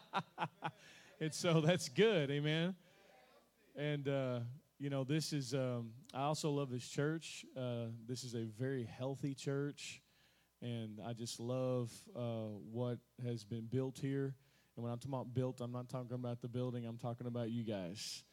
[1.20, 2.74] and so that's good, amen.
[3.76, 4.40] And uh,
[4.78, 5.54] you know, this is.
[5.54, 7.44] Um, I also love this church.
[7.56, 10.02] Uh, this is a very healthy church,
[10.60, 14.34] and I just love uh, what has been built here.
[14.76, 16.86] And when I'm talking about built, I'm not talking about the building.
[16.86, 18.24] I'm talking about you guys.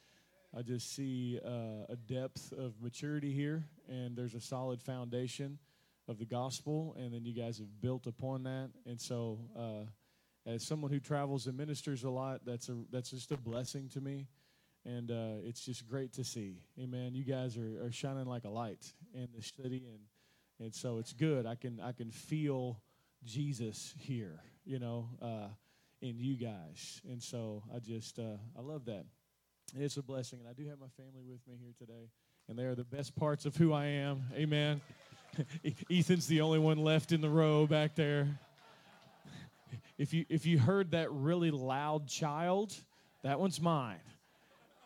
[0.57, 5.59] I just see uh, a depth of maturity here, and there's a solid foundation
[6.07, 8.71] of the gospel, and then you guys have built upon that.
[8.87, 9.85] And so, uh,
[10.49, 14.01] as someone who travels and ministers a lot, that's a that's just a blessing to
[14.01, 14.27] me,
[14.85, 16.57] and uh, it's just great to see.
[16.81, 17.13] Amen.
[17.13, 19.99] You guys are, are shining like a light in the city, and
[20.59, 21.45] and so it's good.
[21.45, 22.81] I can I can feel
[23.23, 25.47] Jesus here, you know, uh,
[26.01, 29.05] in you guys, and so I just uh, I love that.
[29.77, 32.09] It's a blessing, and I do have my family with me here today,
[32.47, 34.23] and they are the best parts of who I am.
[34.33, 34.81] Amen.
[35.91, 38.39] Ethan's the only one left in the row back there.
[39.97, 42.73] If you if you heard that really loud child,
[43.23, 43.99] that one's mine.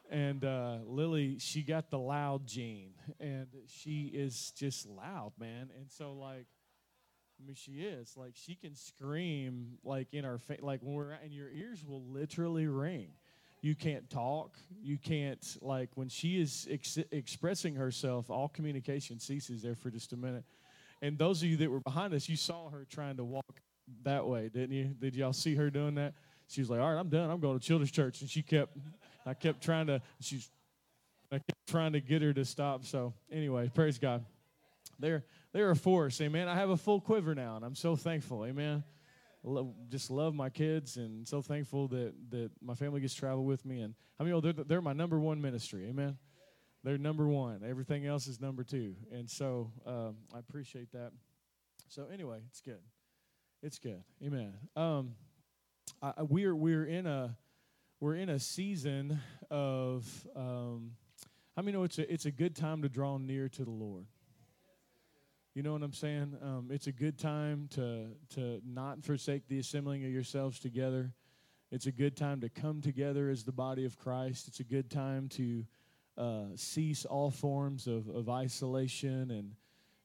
[0.09, 5.69] And uh, Lily, she got the loud gene, and she is just loud, man.
[5.79, 6.47] And so like.
[7.41, 11.11] I mean, she is like she can scream like in our face, like when we're
[11.11, 13.09] and your ears will literally ring
[13.63, 19.63] you can't talk you can't like when she is ex- expressing herself all communication ceases
[19.63, 20.43] there for just a minute
[21.01, 23.61] and those of you that were behind us you saw her trying to walk
[24.03, 26.13] that way didn't you did y'all see her doing that
[26.47, 28.77] she was like all right i'm done i'm going to children's church and she kept
[29.25, 30.49] i kept trying to she's
[31.31, 34.23] i kept trying to get her to stop so anyway praise god
[34.99, 38.45] they're they're a force amen i have a full quiver now and i'm so thankful
[38.45, 38.83] amen
[39.89, 43.65] just love my kids and so thankful that, that my family gets to travel with
[43.65, 43.81] me.
[43.81, 45.85] And I mean, they're, they're my number one ministry.
[45.89, 46.17] Amen.
[46.83, 47.61] They're number one.
[47.67, 48.95] Everything else is number two.
[49.11, 51.11] And so um, I appreciate that.
[51.89, 52.79] So anyway, it's good.
[53.65, 54.03] It's good.
[54.21, 54.51] Amen.
[54.75, 55.11] Um,
[56.01, 57.37] I, we're we're in a
[58.01, 60.91] we're in a season of um,
[61.55, 64.05] I mean, know it's a it's a good time to draw near to the Lord.
[65.55, 66.35] You know what I'm saying?
[66.41, 71.13] Um, it's a good time to to not forsake the assembling of yourselves together.
[71.71, 74.49] It's a good time to come together as the body of Christ.
[74.49, 75.65] It's a good time to
[76.17, 79.53] uh, cease all forms of, of isolation and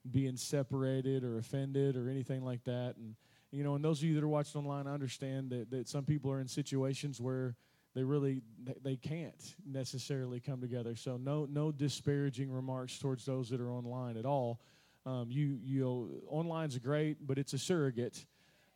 [0.09, 2.95] being separated or offended or anything like that.
[2.97, 3.17] And
[3.51, 6.05] you know, and those of you that are watching online, I understand that, that some
[6.05, 7.57] people are in situations where
[7.95, 8.43] they really
[8.83, 10.95] they can't necessarily come together.
[10.95, 14.61] So no no disparaging remarks towards those that are online at all.
[15.07, 18.27] Um, you you online's great, but it's a surrogate.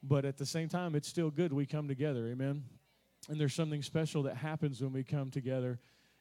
[0.02, 2.26] But at the same time, it's still good we come together.
[2.26, 2.64] Amen.
[3.28, 5.78] And there's something special that happens when we come together.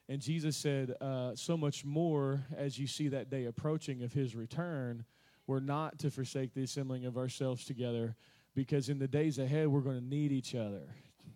[0.07, 4.35] And Jesus said, uh, so much more as you see that day approaching of his
[4.35, 5.05] return,
[5.47, 8.15] we're not to forsake the assembling of ourselves together
[8.55, 10.83] because in the days ahead, we're going to need each other.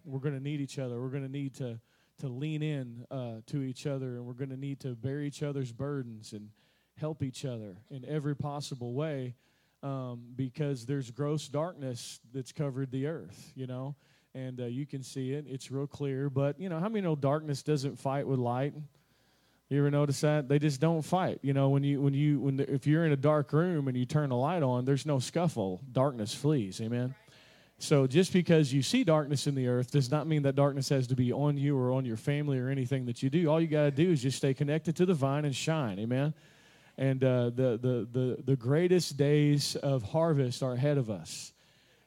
[0.03, 1.01] We're going to need each other.
[1.01, 1.79] We're going to need to,
[2.19, 5.43] to lean in uh, to each other, and we're going to need to bear each
[5.43, 6.49] other's burdens and
[6.97, 9.35] help each other in every possible way
[9.83, 13.95] um, because there's gross darkness that's covered the earth, you know,
[14.33, 15.45] and uh, you can see it.
[15.47, 16.29] It's real clear.
[16.29, 18.73] But, you know, how many know darkness doesn't fight with light?
[19.69, 21.39] You ever notice that they just don't fight?
[21.41, 23.97] You know, when you when you when the, if you're in a dark room and
[23.97, 25.81] you turn the light on, there's no scuffle.
[25.91, 26.79] Darkness flees.
[26.81, 27.15] Amen.
[27.77, 31.07] So just because you see darkness in the earth does not mean that darkness has
[31.07, 33.47] to be on you or on your family or anything that you do.
[33.47, 35.99] All you got to do is just stay connected to the vine and shine.
[35.99, 36.33] Amen
[36.97, 41.51] and uh, the, the, the, the greatest days of harvest are ahead of us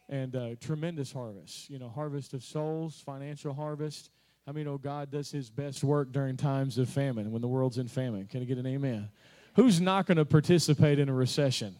[0.08, 4.10] and uh, tremendous harvest you know harvest of souls financial harvest
[4.48, 7.78] i mean oh god does his best work during times of famine when the world's
[7.78, 9.08] in famine can i get an amen
[9.54, 11.74] who's not going to participate in a recession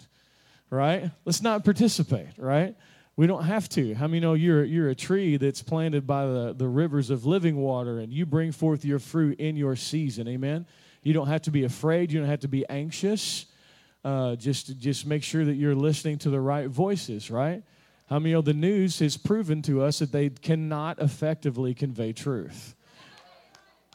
[0.71, 2.77] right let's not participate right
[3.17, 6.55] we don't have to how many know you're, you're a tree that's planted by the,
[6.57, 10.67] the rivers of living water and you bring forth your fruit in your season amen
[11.03, 12.13] you don't have to be afraid.
[12.13, 13.47] You don't have to be anxious.
[14.05, 17.63] Uh, just, just make sure that you're listening to the right voices, right?
[18.09, 22.75] How many of the news has proven to us that they cannot effectively convey truth?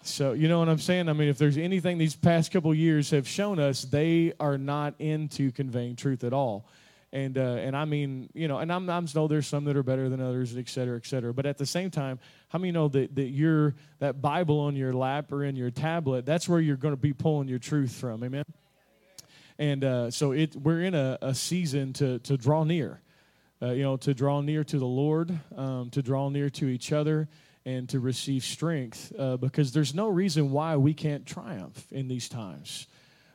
[0.03, 1.09] So, you know what I'm saying?
[1.09, 4.95] I mean, if there's anything these past couple years have shown us, they are not
[4.99, 6.67] into conveying truth at all
[7.13, 9.83] and uh, and I mean, you know, and I'm I'm know there's some that are
[9.83, 11.31] better than others, et cetera, et cetera.
[11.31, 12.19] But at the same time,
[12.49, 16.25] how many know that that your that Bible on your lap or in your tablet,
[16.25, 18.45] that's where you're going to be pulling your truth from, amen.
[19.59, 22.99] And uh, so it we're in a, a season to to draw near,
[23.63, 26.91] uh, you know, to draw near to the Lord, um, to draw near to each
[26.91, 27.29] other.
[27.65, 32.27] And to receive strength, uh, because there's no reason why we can't triumph in these
[32.27, 32.87] times.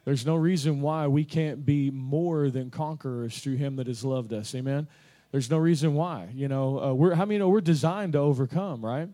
[0.04, 4.34] There's no reason why we can't be more than conquerors through him that has loved
[4.34, 4.54] us.
[4.54, 4.86] Amen.
[5.32, 6.28] There's no reason why.
[6.34, 9.08] You know, uh, we're how many know we're designed to overcome, right?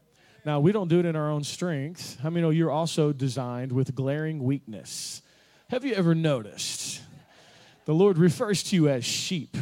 [0.45, 2.19] Now we don't do it in our own strength.
[2.21, 5.23] How many know you're also designed with glaring weakness?
[5.71, 7.03] Have you ever noticed?
[7.85, 9.57] The Lord refers to you as sheep.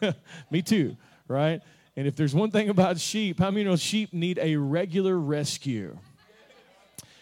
[0.50, 0.96] Me too,
[1.28, 1.60] right?
[1.96, 5.96] And if there's one thing about sheep, how many know sheep need a regular rescue?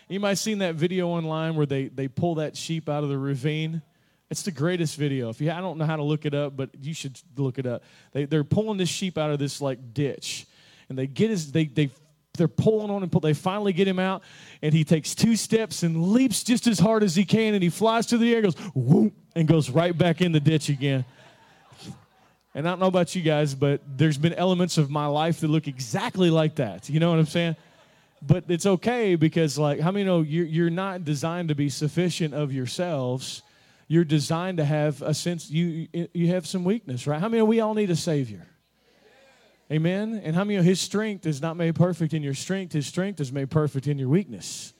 [0.08, 3.08] You might have seen that video online where they, they pull that sheep out of
[3.08, 3.81] the ravine.
[4.31, 5.31] It's the greatest video.
[5.31, 7.66] If you, I don't know how to look it up, but you should look it
[7.66, 7.82] up.
[8.12, 10.46] They, they're pulling this sheep out of this like ditch,
[10.88, 11.90] and they get his they they
[12.34, 13.11] they're pulling on him.
[13.23, 14.23] They finally get him out,
[14.62, 17.69] and he takes two steps and leaps just as hard as he can, and he
[17.69, 21.05] flies to the air, goes whoop, and goes right back in the ditch again.
[22.55, 25.49] And I don't know about you guys, but there's been elements of my life that
[25.49, 26.88] look exactly like that.
[26.88, 27.56] You know what I'm saying?
[28.20, 32.35] But it's okay because, like, how many know you're, you're not designed to be sufficient
[32.35, 33.43] of yourselves?
[33.93, 37.20] you're designed to have a sense you you have some weakness, right?
[37.20, 38.46] How many we all need a savior?
[39.73, 40.21] Amen.
[40.23, 42.75] And how many of his strength is not made perfect in your strength?
[42.75, 44.75] His strength is made perfect in your weakness.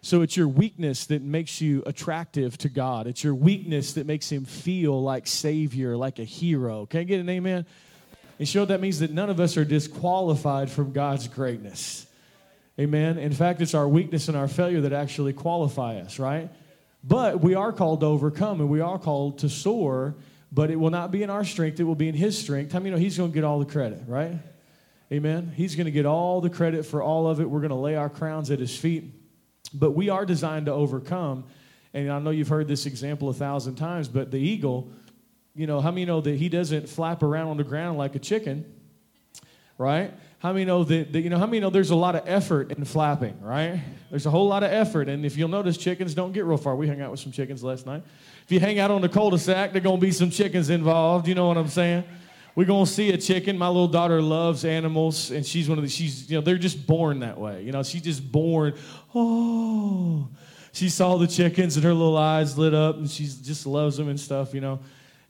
[0.00, 3.06] So it's your weakness that makes you attractive to God.
[3.06, 6.86] It's your weakness that makes him feel like savior, like a hero.
[6.86, 7.66] Can I get an amen?
[8.38, 12.06] And so that means that none of us are disqualified from God's greatness.
[12.78, 13.18] Amen.
[13.18, 16.48] In fact, it's our weakness and our failure that actually qualify us, right?
[17.04, 20.14] But we are called to overcome and we are called to soar,
[20.52, 22.72] but it will not be in our strength, it will be in His strength.
[22.72, 24.38] How many know He's going to get all the credit, right?
[25.12, 25.52] Amen.
[25.56, 27.50] He's going to get all the credit for all of it.
[27.50, 29.12] We're going to lay our crowns at His feet.
[29.72, 31.44] But we are designed to overcome.
[31.92, 34.90] And I know you've heard this example a thousand times, but the eagle,
[35.54, 38.20] you know, how many know that he doesn't flap around on the ground like a
[38.20, 38.64] chicken,
[39.80, 40.12] right?
[40.40, 42.70] How many know that, that, you know, how many know there's a lot of effort
[42.70, 43.80] in flapping, right?
[44.10, 45.08] There's a whole lot of effort.
[45.08, 46.76] And if you'll notice, chickens don't get real far.
[46.76, 48.02] We hung out with some chickens last night.
[48.44, 51.28] If you hang out on the cul-de-sac, there's to be some chickens involved.
[51.28, 52.04] You know what I'm saying?
[52.54, 53.56] We're to see a chicken.
[53.56, 56.86] My little daughter loves animals, and she's one of the, she's, you know, they're just
[56.86, 57.62] born that way.
[57.62, 58.74] You know, she's just born,
[59.14, 60.28] oh.
[60.72, 64.08] She saw the chickens, and her little eyes lit up, and she just loves them
[64.08, 64.80] and stuff, you know.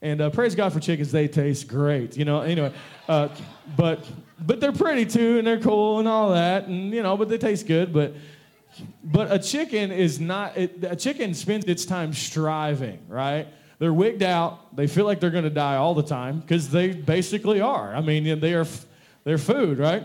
[0.02, 2.40] And uh, praise God for chickens; they taste great, you know.
[2.40, 2.72] Anyway,
[3.08, 3.28] uh,
[3.76, 4.08] but
[4.40, 7.38] but they're pretty too, and they're cool and all that, and you know, but they
[7.38, 7.92] taste good.
[7.92, 8.14] But
[9.04, 10.56] but a chicken is not.
[10.56, 13.46] It, a chicken spends its time striving, right?
[13.78, 14.76] They're wigged out.
[14.76, 17.94] They feel like they're going to die all the time because they basically are.
[17.94, 18.66] I mean, they are
[19.24, 20.02] they're food, right?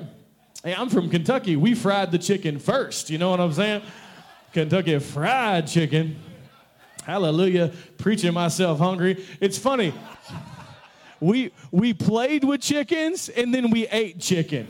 [0.64, 1.56] Hey, I'm from Kentucky.
[1.56, 3.10] We fried the chicken first.
[3.10, 3.82] You know what I'm saying?
[4.52, 6.18] Kentucky fried chicken.
[7.06, 7.72] Hallelujah.
[8.00, 9.24] Preaching myself hungry.
[9.40, 9.94] It's funny.
[11.20, 14.68] We we played with chickens and then we ate chicken.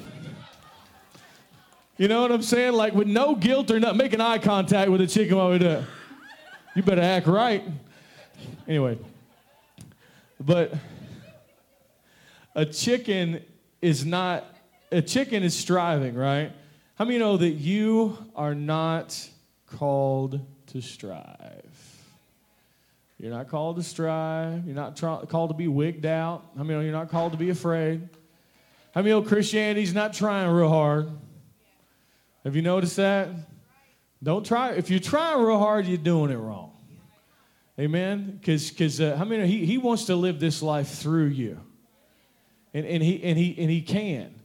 [1.98, 2.74] You know what I'm saying?
[2.74, 5.68] Like with no guilt or not making eye contact with a chicken while we do
[5.68, 5.84] it.
[6.76, 7.64] You better act right.
[8.68, 8.98] Anyway.
[10.38, 10.74] But
[12.54, 13.42] a chicken
[13.82, 14.44] is not
[14.92, 16.52] a chicken is striving, right?
[16.96, 19.30] How many know that you are not
[19.68, 21.64] called to strive?
[23.25, 24.68] You're not called to strive.
[24.68, 26.45] You're not called to be wigged out.
[26.60, 28.07] I mean, you're not called to be afraid.
[28.94, 31.10] Many know Christianity's not trying real hard?
[32.44, 33.30] Have you noticed that?
[34.22, 34.74] Don't try.
[34.74, 36.74] If you're trying real hard, you're doing it wrong.
[37.80, 38.38] Amen.
[38.39, 41.60] Because because uh, I mean he he wants to live this life through you,
[42.75, 44.36] and and he and he and he can,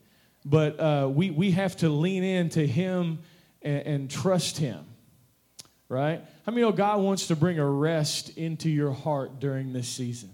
[0.42, 3.18] but uh, we we have to lean into him
[3.60, 4.86] and, and trust him,
[5.90, 6.24] right?
[6.46, 10.30] How many know God wants to bring a rest into your heart during this season?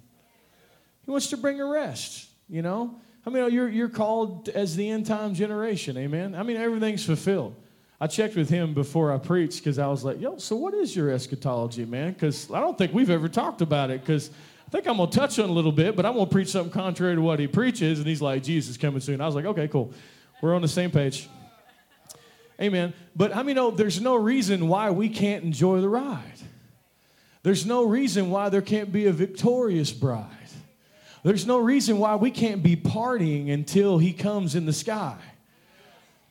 [1.04, 3.00] He wants to bring a rest, you know?
[3.24, 5.96] How many know you're, you're called as the end time generation?
[5.96, 6.34] Amen?
[6.34, 7.56] I mean, everything's fulfilled.
[7.98, 10.94] I checked with him before I preached because I was like, yo, so what is
[10.94, 12.12] your eschatology, man?
[12.12, 14.28] Because I don't think we've ever talked about it because
[14.66, 16.48] I think I'm going to touch on a little bit, but I'm going to preach
[16.48, 17.98] something contrary to what he preaches.
[17.98, 19.22] And he's like, Jesus coming soon.
[19.22, 19.94] I was like, okay, cool.
[20.42, 21.30] We're on the same page.
[22.60, 22.94] Amen.
[23.14, 26.22] But how I many know there's no reason why we can't enjoy the ride?
[27.42, 30.30] There's no reason why there can't be a victorious bride.
[31.22, 35.16] There's no reason why we can't be partying until he comes in the sky.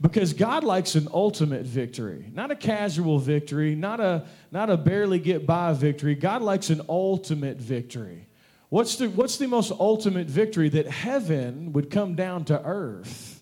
[0.01, 5.19] Because God likes an ultimate victory, not a casual victory, not a, not a barely
[5.19, 6.15] get by victory.
[6.15, 8.27] God likes an ultimate victory.
[8.69, 10.69] What's the, what's the most ultimate victory?
[10.69, 13.34] That heaven would come down to earth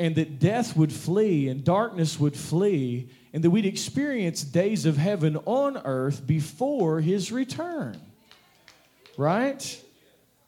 [0.00, 4.96] and that death would flee and darkness would flee, and that we'd experience days of
[4.96, 8.00] heaven on earth before his return.
[9.18, 9.84] Right?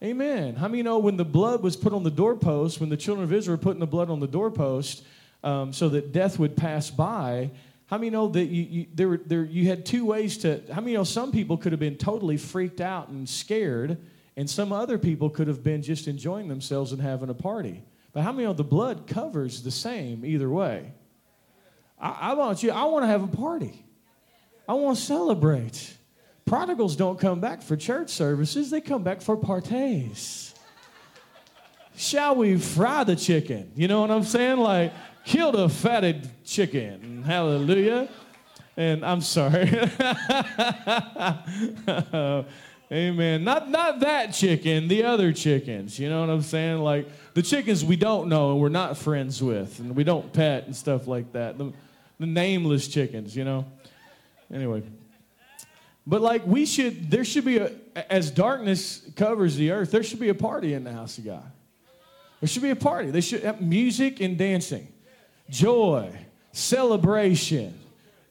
[0.02, 0.56] Amen.
[0.56, 3.32] How many know when the blood was put on the doorpost, when the children of
[3.32, 5.04] Israel were putting the blood on the doorpost
[5.44, 7.50] um, so that death would pass by?
[7.86, 10.62] How many know that you, you, there, there, you had two ways to?
[10.72, 13.98] How many know some people could have been totally freaked out and scared
[14.36, 17.82] and some other people could have been just enjoying themselves and having a party.
[18.12, 20.92] But how many know the blood covers the same either way?
[21.98, 23.84] I, I want you, I want to have a party.
[24.68, 25.96] I want to celebrate.
[26.44, 30.54] Prodigals don't come back for church services, they come back for parties.
[31.96, 33.70] Shall we fry the chicken?
[33.76, 34.58] You know what I'm saying?
[34.58, 34.92] Like,
[35.24, 37.22] kill the fatted chicken.
[37.22, 38.08] Hallelujah.
[38.76, 39.68] And I'm sorry.
[42.92, 43.44] Amen.
[43.44, 45.98] Not not that chicken, the other chickens.
[45.98, 46.80] You know what I'm saying?
[46.80, 50.66] Like the chickens we don't know and we're not friends with and we don't pet
[50.66, 51.58] and stuff like that.
[51.58, 51.72] The,
[52.18, 53.64] the nameless chickens, you know.
[54.52, 54.82] Anyway.
[56.06, 57.72] But like we should there should be a
[58.10, 61.50] as darkness covers the earth, there should be a party in the house of God.
[62.40, 63.10] There should be a party.
[63.10, 64.88] They should have music and dancing,
[65.48, 66.12] joy,
[66.50, 67.78] celebration,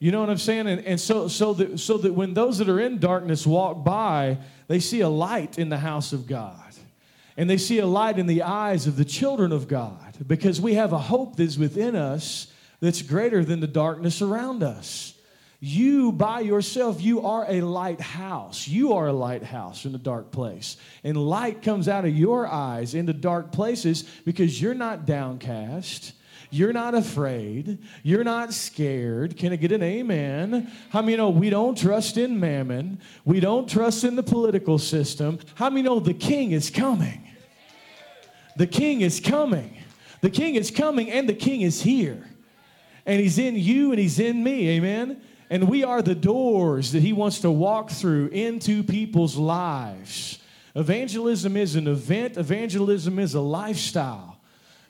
[0.02, 0.68] you know what I'm saying?
[0.68, 4.40] And, and so, so, that, so that when those that are in darkness walk by,
[4.68, 6.71] they see a light in the house of God.
[7.38, 10.74] And they see a light in the eyes of the children of God because we
[10.76, 12.48] have a hope that's within us
[12.82, 15.14] that's greater than the darkness around us.
[15.64, 18.68] You, by yourself, you are a lighthouse.
[18.68, 20.76] You are a lighthouse in a dark place.
[21.04, 26.14] And light comes out of your eyes into dark places because you're not downcast.
[26.54, 27.80] You're not afraid.
[28.04, 29.38] You're not scared.
[29.38, 30.70] Can I get an amen?
[30.90, 33.00] How many know we don't trust in mammon?
[33.24, 35.40] We don't trust in the political system.
[35.56, 37.26] How many know the king is coming?
[38.58, 39.78] The king is coming.
[40.20, 42.28] The king is coming and the king is here.
[43.06, 44.72] And he's in you and he's in me.
[44.72, 45.22] Amen.
[45.50, 50.40] And we are the doors that he wants to walk through into people's lives.
[50.76, 54.31] Evangelism is an event, evangelism is a lifestyle.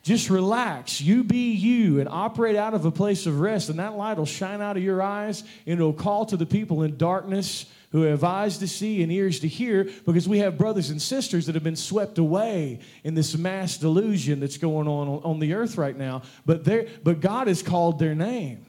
[0.03, 0.99] Just relax.
[0.99, 4.25] You be you and operate out of a place of rest, and that light will
[4.25, 8.23] shine out of your eyes and it'll call to the people in darkness who have
[8.23, 11.63] eyes to see and ears to hear because we have brothers and sisters that have
[11.63, 16.21] been swept away in this mass delusion that's going on on the earth right now.
[16.45, 16.63] But,
[17.03, 18.65] but God has called their name,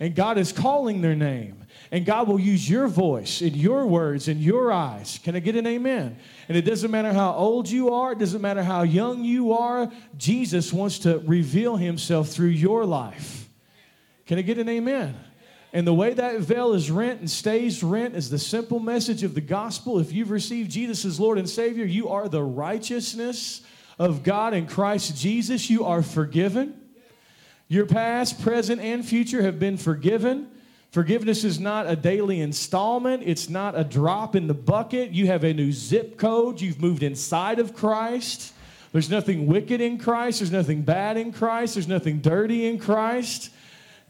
[0.00, 1.64] and God is calling their name.
[1.90, 5.20] And God will use your voice and your words and your eyes.
[5.22, 6.18] Can I get an amen?
[6.48, 9.90] And it doesn't matter how old you are, it doesn't matter how young you are,
[10.16, 13.48] Jesus wants to reveal himself through your life.
[14.26, 15.16] Can I get an amen?
[15.72, 19.34] And the way that veil is rent and stays rent is the simple message of
[19.34, 19.98] the gospel.
[19.98, 23.62] If you've received Jesus as Lord and Savior, you are the righteousness
[23.98, 25.68] of God in Christ Jesus.
[25.68, 26.80] You are forgiven.
[27.68, 30.48] Your past, present, and future have been forgiven.
[30.96, 35.10] Forgiveness is not a daily installment, it's not a drop in the bucket.
[35.10, 38.54] You have a new zip code, you've moved inside of Christ.
[38.92, 43.50] There's nothing wicked in Christ, there's nothing bad in Christ, there's nothing dirty in Christ.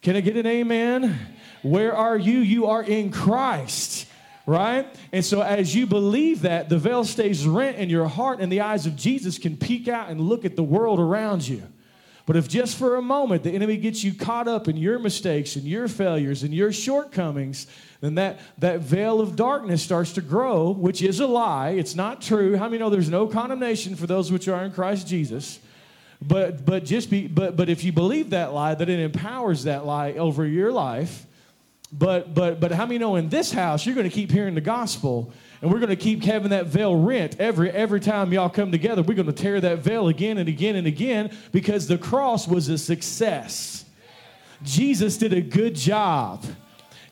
[0.00, 1.18] Can I get an amen?
[1.62, 2.38] Where are you?
[2.38, 4.06] You are in Christ
[4.48, 4.86] right?
[5.10, 8.60] And so as you believe that, the veil stays rent in your heart, and the
[8.60, 11.64] eyes of Jesus can peek out and look at the world around you.
[12.26, 15.54] But if just for a moment the enemy gets you caught up in your mistakes
[15.54, 17.68] and your failures and your shortcomings,
[18.00, 21.70] then that, that veil of darkness starts to grow, which is a lie.
[21.70, 22.56] It's not true.
[22.56, 25.60] How many know there's no condemnation for those which are in Christ Jesus?
[26.20, 29.84] But but just be but but if you believe that lie, that it empowers that
[29.84, 31.26] lie over your life.
[31.92, 34.62] But but but how many know in this house you're going to keep hearing the
[34.62, 38.70] gospel and we're going to keep having that veil rent every, every time y'all come
[38.70, 39.02] together.
[39.02, 42.68] We're going to tear that veil again and again and again because the cross was
[42.68, 43.84] a success.
[44.62, 46.44] Jesus did a good job.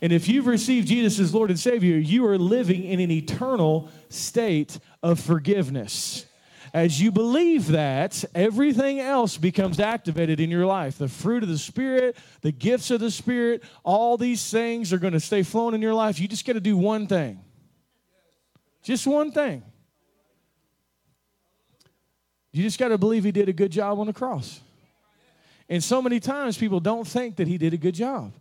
[0.02, 3.88] And if you've received Jesus as Lord and Savior, you are living in an eternal
[4.10, 6.26] state of forgiveness.
[6.74, 10.98] As you believe that, everything else becomes activated in your life.
[10.98, 15.12] The fruit of the Spirit, the gifts of the Spirit, all these things are going
[15.12, 16.18] to stay flowing in your life.
[16.18, 17.40] You just got to do one thing
[18.84, 19.62] just one thing.
[22.52, 24.60] You just got to believe he did a good job on the cross.
[25.68, 28.32] And so many times people don't think that he did a good job.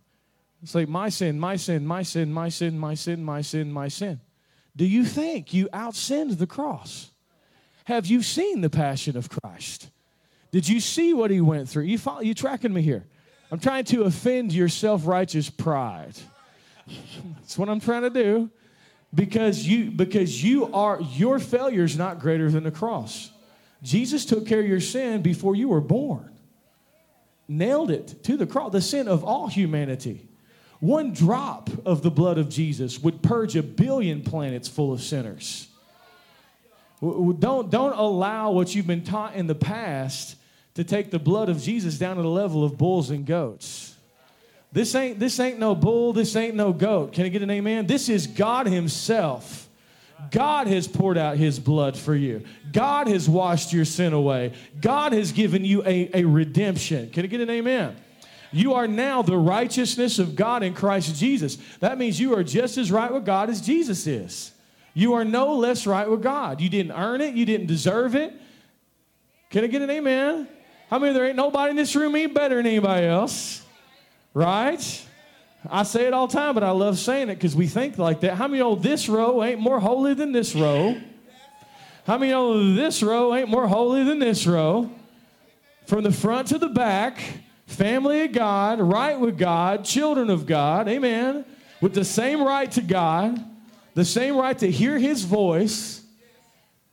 [0.62, 3.88] It's like my sin, my sin, my sin, my sin, my sin, my sin, my
[3.88, 4.20] sin.
[4.76, 7.10] Do you think you outsinned the cross?
[7.86, 9.90] Have you seen the passion of Christ?
[10.52, 11.84] Did you see what he went through?
[11.84, 13.04] You follow, you tracking me here?
[13.50, 16.14] I'm trying to offend your self-righteous pride.
[17.40, 18.50] That's what I'm trying to do
[19.14, 23.30] because you because you are your failure is not greater than the cross.
[23.82, 26.30] Jesus took care of your sin before you were born.
[27.46, 30.26] Nailed it to the cross the sin of all humanity.
[30.80, 35.68] One drop of the blood of jesus would purge a billion planets full of sinners.
[37.00, 40.36] Don't don't allow what you've been taught in the past
[40.74, 43.93] to take the blood of jesus down to the level of bulls and goats
[44.74, 47.14] this ain't, this ain't no bull, this ain't no goat.
[47.14, 47.86] Can I get an amen?
[47.86, 49.64] This is God Himself
[50.30, 52.42] God has poured out his blood for you.
[52.72, 54.52] God has washed your sin away.
[54.80, 57.10] God has given you a, a redemption.
[57.10, 57.96] Can I get an amen?
[58.52, 61.58] You are now the righteousness of God in Christ Jesus.
[61.80, 64.52] That means you are just as right with God as Jesus is.
[64.92, 66.60] You are no less right with God.
[66.60, 68.32] You didn't earn it, you didn't deserve it.
[69.50, 70.48] Can I get an amen?
[70.88, 73.63] How many there ain't nobody in this room any better than anybody else?
[74.34, 75.06] Right?
[75.70, 78.20] I say it all the time, but I love saying it because we think like
[78.20, 78.34] that.
[78.34, 81.00] How many know this row ain't more holy than this row?
[82.06, 84.90] How many know this row ain't more holy than this row?
[85.86, 87.18] From the front to the back,
[87.66, 91.44] family of God, right with God, children of God, amen,
[91.80, 93.42] with the same right to God,
[93.94, 96.02] the same right to hear His voice,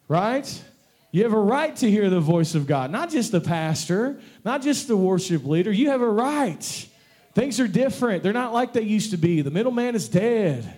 [0.07, 0.63] right?
[1.11, 4.61] You have a right to hear the voice of God, not just the pastor, not
[4.61, 5.71] just the worship leader.
[5.71, 6.87] You have a right.
[7.33, 8.23] Things are different.
[8.23, 9.41] They're not like they used to be.
[9.41, 10.77] The middleman is dead.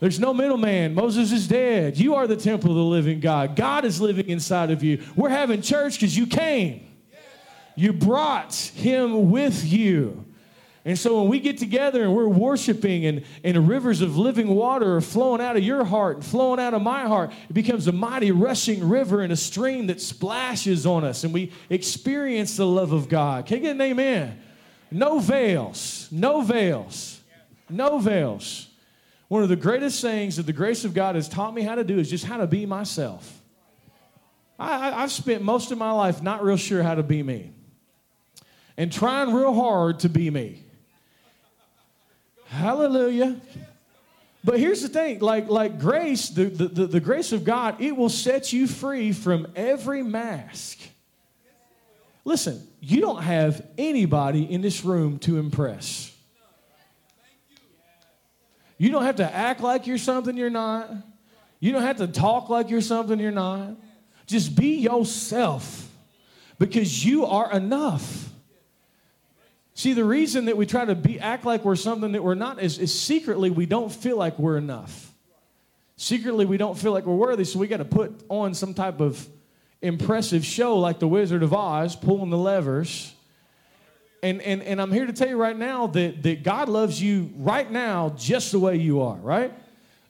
[0.00, 0.94] There's no middleman.
[0.94, 1.98] Moses is dead.
[1.98, 3.56] You are the temple of the living God.
[3.56, 5.02] God is living inside of you.
[5.16, 6.86] We're having church because you came.
[7.74, 10.24] You brought him with you.
[10.84, 14.96] And so when we get together and we're worshiping and, and rivers of living water
[14.96, 17.92] are flowing out of your heart and flowing out of my heart, it becomes a
[17.92, 22.92] mighty rushing river and a stream that splashes on us and we experience the love
[22.92, 23.46] of God.
[23.46, 24.40] Can you get an amen?
[24.90, 26.08] No veils.
[26.10, 27.20] No veils.
[27.68, 28.68] No veils.
[29.28, 31.84] One of the greatest things that the grace of God has taught me how to
[31.84, 33.42] do is just how to be myself.
[34.58, 37.52] I, have spent most of my life not real sure how to be me
[38.76, 40.64] and trying real hard to be me.
[42.46, 43.40] Hallelujah.
[44.42, 47.96] But here's the thing like, like grace, the, the, the, the grace of God, it
[47.96, 50.78] will set you free from every mask.
[52.28, 56.14] Listen, you don't have anybody in this room to impress.
[58.76, 60.90] You don't have to act like you're something you're not.
[61.58, 63.76] You don't have to talk like you're something you're not.
[64.26, 65.90] Just be yourself
[66.58, 68.28] because you are enough.
[69.72, 72.60] See, the reason that we try to be, act like we're something that we're not
[72.62, 75.14] is, is secretly we don't feel like we're enough.
[75.96, 79.00] Secretly, we don't feel like we're worthy, so we got to put on some type
[79.00, 79.26] of
[79.82, 83.14] impressive show like The Wizard of Oz, pulling the levers.
[84.22, 87.30] And, and, and I'm here to tell you right now that, that God loves you
[87.36, 89.52] right now just the way you are, right?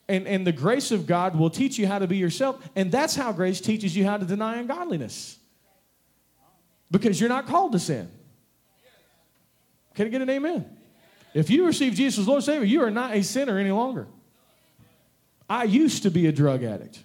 [0.08, 2.66] And, and the grace of God will teach you how to be yourself.
[2.74, 5.38] And that's how grace teaches you how to deny ungodliness.
[6.90, 8.10] Because you're not called to sin.
[9.94, 10.64] Can I get an amen?
[11.34, 14.06] If you receive Jesus as Lord Savior, you are not a sinner any longer.
[15.50, 17.02] I used to be a drug addict.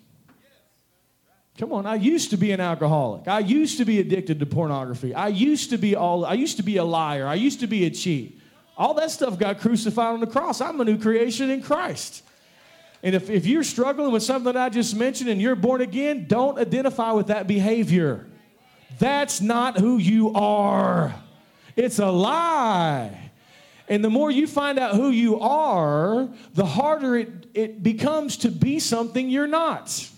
[1.58, 3.28] Come on, I used to be an alcoholic.
[3.28, 5.14] I used to be addicted to pornography.
[5.14, 7.28] I used to be all I used to be a liar.
[7.28, 8.40] I used to be a cheat.
[8.76, 10.62] All that stuff got crucified on the cross.
[10.62, 12.24] I'm a new creation in Christ.
[13.04, 16.58] And if, if you're struggling with something I just mentioned and you're born again, don't
[16.58, 18.26] identify with that behavior.
[18.98, 21.14] That's not who you are.
[21.76, 23.32] It's a lie.
[23.90, 28.50] And the more you find out who you are, the harder it, it becomes to
[28.50, 30.10] be something you're not.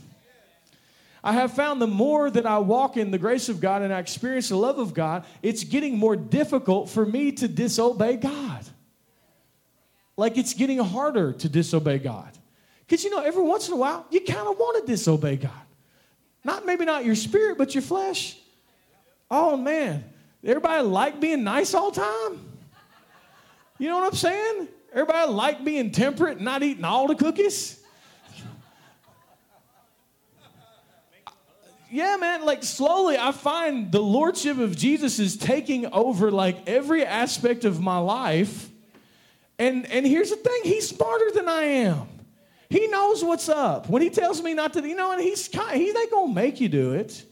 [1.25, 3.97] I have found the more that I walk in the grace of God and I
[3.97, 8.63] experience the love of God, it's getting more difficult for me to disobey God.
[10.15, 12.29] Like it's getting harder to disobey God.
[12.85, 15.51] Because you know, every once in a while, you kind of want to disobey God.
[16.43, 18.37] Not maybe not your spirit, but your flesh.
[19.31, 20.03] Oh man,
[20.43, 22.39] everybody like being nice all the time.
[23.79, 24.67] You know what I'm saying?
[24.93, 27.79] Everybody like being temperate, and not eating all the cookies.
[31.95, 37.05] Yeah, man, like slowly I find the lordship of Jesus is taking over like every
[37.05, 38.69] aspect of my life.
[39.57, 42.07] And and here's the thing, he's smarter than I am.
[42.69, 43.89] He knows what's up.
[43.89, 46.59] When he tells me not to, you know, and he's kind, he ain't gonna make
[46.59, 47.23] you do it.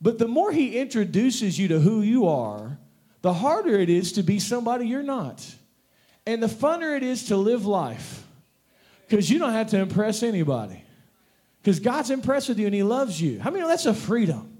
[0.00, 2.78] But the more he introduces you to who you are,
[3.20, 5.46] the harder it is to be somebody you're not.
[6.26, 8.24] And the funner it is to live life.
[9.06, 10.84] Because you don't have to impress anybody.
[11.62, 13.40] Because God's impressed with you and He loves you.
[13.40, 14.58] How many know that's a freedom?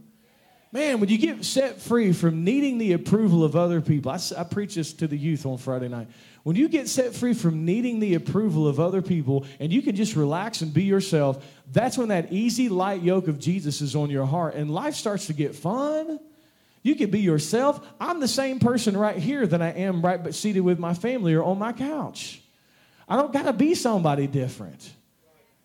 [0.73, 4.45] Man, when you get set free from needing the approval of other people, I, I
[4.45, 6.09] preach this to the youth on Friday night.
[6.45, 9.97] When you get set free from needing the approval of other people and you can
[9.97, 14.11] just relax and be yourself, that's when that easy, light yoke of Jesus is on
[14.11, 16.21] your heart and life starts to get fun.
[16.83, 17.85] You can be yourself.
[18.01, 21.35] I'm the same person right here that I am right but seated with my family
[21.35, 22.41] or on my couch.
[23.09, 24.89] I don't got to be somebody different.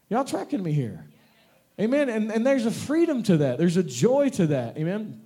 [0.10, 1.06] Y'all tracking me here?
[1.80, 2.10] Amen.
[2.10, 4.78] And, and there's a freedom to that, there's a joy to that.
[4.78, 5.22] Amen.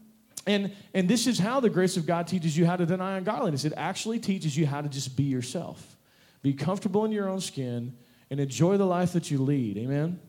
[0.48, 3.66] And, and this is how the grace of God teaches you how to deny ungodliness.
[3.66, 5.98] It actually teaches you how to just be yourself,
[6.42, 7.96] be comfortable in your own skin,
[8.32, 9.78] and enjoy the life that you lead.
[9.78, 10.20] Amen.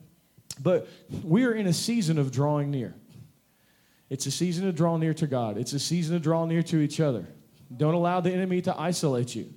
[0.63, 0.89] But
[1.25, 2.95] we are in a season of drawing near.
[4.11, 6.79] It's a season to draw near to God, it's a season to draw near to
[6.79, 7.27] each other.
[7.75, 9.55] Don't allow the enemy to isolate you.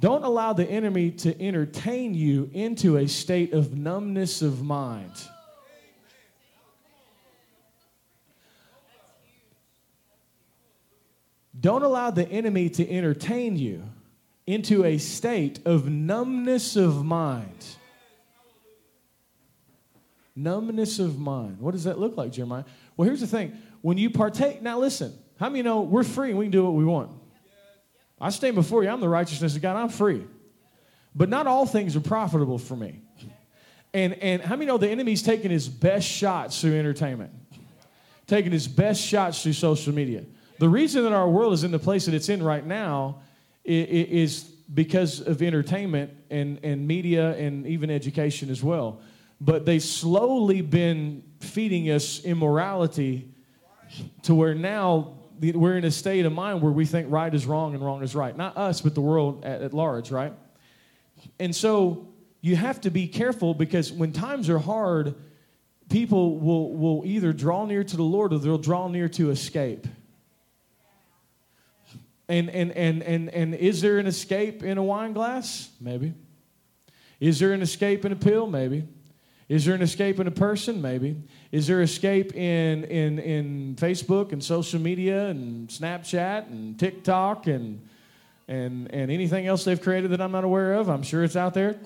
[0.00, 5.12] Don't allow the enemy to entertain you into a state of numbness of mind.
[11.58, 13.82] Don't allow the enemy to entertain you
[14.46, 17.66] into a state of numbness of mind.
[20.36, 21.58] Numbness of mind.
[21.60, 22.64] What does that look like, Jeremiah?
[22.96, 23.58] Well, here's the thing.
[23.82, 26.74] When you partake, now listen, how many know we're free and we can do what
[26.74, 27.10] we want?
[28.20, 30.24] I stand before you, I'm the righteousness of God, I'm free.
[31.14, 33.00] But not all things are profitable for me.
[33.92, 37.32] And, and how many know the enemy's taking his best shots through entertainment?
[38.26, 40.24] Taking his best shots through social media.
[40.58, 43.22] The reason that our world is in the place that it's in right now
[43.64, 44.42] is
[44.72, 49.00] because of entertainment and, and media and even education as well.
[49.40, 53.32] But they've slowly been feeding us immorality
[54.22, 57.74] to where now we're in a state of mind where we think right is wrong
[57.74, 58.36] and wrong is right.
[58.36, 60.32] Not us, but the world at, at large, right?
[61.38, 62.08] And so
[62.40, 65.14] you have to be careful because when times are hard,
[65.88, 69.86] people will, will either draw near to the Lord or they'll draw near to escape.
[72.28, 75.70] And, and, and, and, and is there an escape in a wine glass?
[75.80, 76.12] Maybe.
[77.20, 78.46] Is there an escape in a pill?
[78.46, 78.86] Maybe.
[79.48, 80.82] Is there an escape in a person?
[80.82, 81.16] Maybe.
[81.52, 87.80] Is there escape in, in, in Facebook and social media and Snapchat and TikTok and,
[88.46, 90.90] and, and anything else they've created that I'm not aware of?
[90.90, 91.80] I'm sure it's out there.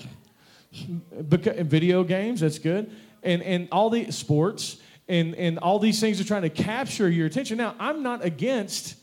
[0.73, 2.91] Video games, that's good.
[3.23, 4.79] And, and all the sports
[5.09, 7.59] and, and all these things are trying to capture your attention.
[7.59, 8.97] Now, I'm not against,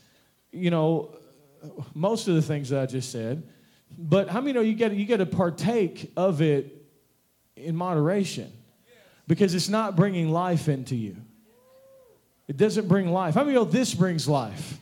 [0.52, 1.14] you know,
[1.94, 3.42] most of the things that I just said,
[3.98, 6.80] but how many know you got you got to partake of it
[7.56, 8.50] in moderation
[9.26, 11.16] because it's not bringing life into you.
[12.48, 13.34] It doesn't bring life.
[13.34, 14.78] How many know this brings life?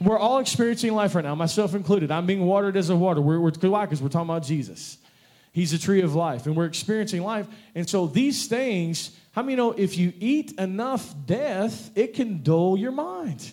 [0.00, 2.10] We're all experiencing life right now, myself included.
[2.10, 3.22] I'm being watered as a water.
[3.22, 3.86] We're, we're, why?
[3.86, 4.98] Because we're talking about Jesus.
[5.52, 7.46] He's the tree of life, and we're experiencing life.
[7.74, 12.76] And so these things, how many know if you eat enough death, it can dull
[12.76, 13.50] your mind?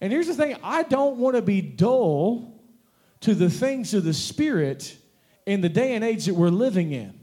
[0.00, 2.54] And here's the thing I don't want to be dull
[3.20, 4.96] to the things of the Spirit
[5.46, 7.18] in the day and age that we're living in.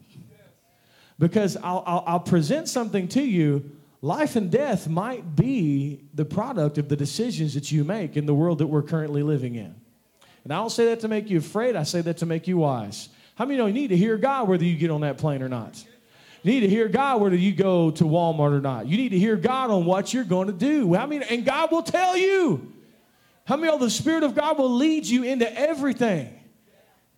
[1.17, 3.71] Because I'll, I'll, I'll, present something to you.
[4.01, 8.33] Life and death might be the product of the decisions that you make in the
[8.33, 9.73] world that we're currently living in.
[10.43, 12.57] And I don't say that to make you afraid, I say that to make you
[12.57, 13.09] wise.
[13.35, 15.49] How many know you need to hear God whether you get on that plane or
[15.49, 15.83] not?
[16.45, 18.85] You need to hear God whether you go to Walmart or not.
[18.85, 20.95] You need to hear God on what you're going to do.
[20.95, 22.71] I mean, and God will tell you.
[23.45, 26.39] How many of the Spirit of God will lead you into everything?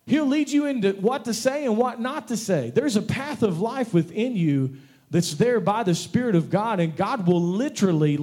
[0.06, 2.70] He'll lead you into what to say and what not to say.
[2.70, 4.76] There's a path of life within you
[5.10, 8.16] that's there by the Spirit of God, and God will literally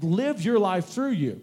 [0.00, 1.42] live your life through you.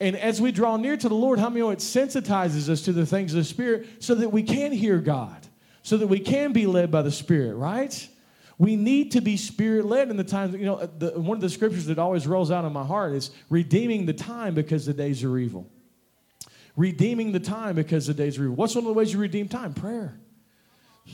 [0.00, 2.94] And as we draw near to the Lord, how many know it sensitizes us to
[2.94, 5.46] the things of the Spirit so that we can hear God,
[5.82, 8.08] so that we can be led by the Spirit, right?
[8.58, 10.54] We need to be spirit led in the times.
[10.54, 13.30] You know, the, one of the scriptures that always rolls out in my heart is
[13.50, 15.68] redeeming the time because the days are evil.
[16.76, 18.56] Redeeming the time because the days are evil.
[18.56, 19.74] What's one of the ways you redeem time?
[19.74, 20.18] Prayer.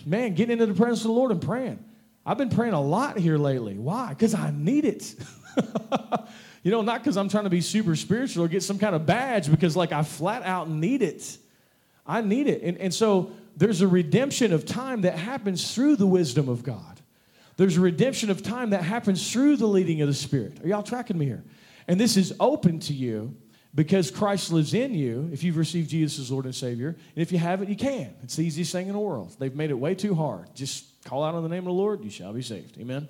[0.05, 1.83] Man, getting into the presence of the Lord and praying.
[2.25, 3.79] I've been praying a lot here lately.
[3.79, 4.11] Why?
[4.11, 5.15] Because I need it.
[6.63, 9.07] you know, not because I'm trying to be super spiritual or get some kind of
[9.07, 11.39] badge, because like I flat out need it.
[12.07, 12.63] I need it.
[12.63, 17.00] And, and so there's a redemption of time that happens through the wisdom of God.
[17.61, 20.65] There's a redemption of time that happens through the leading of the Spirit.
[20.65, 21.45] Are y'all tracking me here?
[21.89, 23.37] And this is open to you
[23.75, 26.89] because Christ lives in you if you've received Jesus as Lord and Savior.
[26.89, 28.15] And if you haven't, you can.
[28.23, 29.37] It's the easiest thing in the world.
[29.39, 30.47] They've made it way too hard.
[30.55, 32.81] Just call out on the name of the Lord, you shall be saved.
[32.81, 33.09] Amen.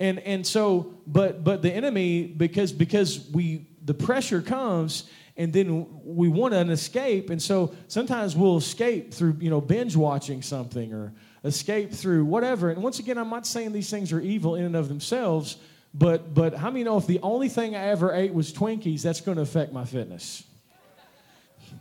[0.00, 5.86] And and so, but but the enemy, because because we the pressure comes and then
[6.02, 7.30] we want an escape.
[7.30, 11.12] And so sometimes we'll escape through, you know, binge watching something or
[11.44, 12.70] escape through whatever.
[12.70, 15.56] And once again, I'm not saying these things are evil in and of themselves,
[15.94, 19.20] but but how many know if the only thing I ever ate was Twinkies, that's
[19.20, 20.44] going to affect my fitness.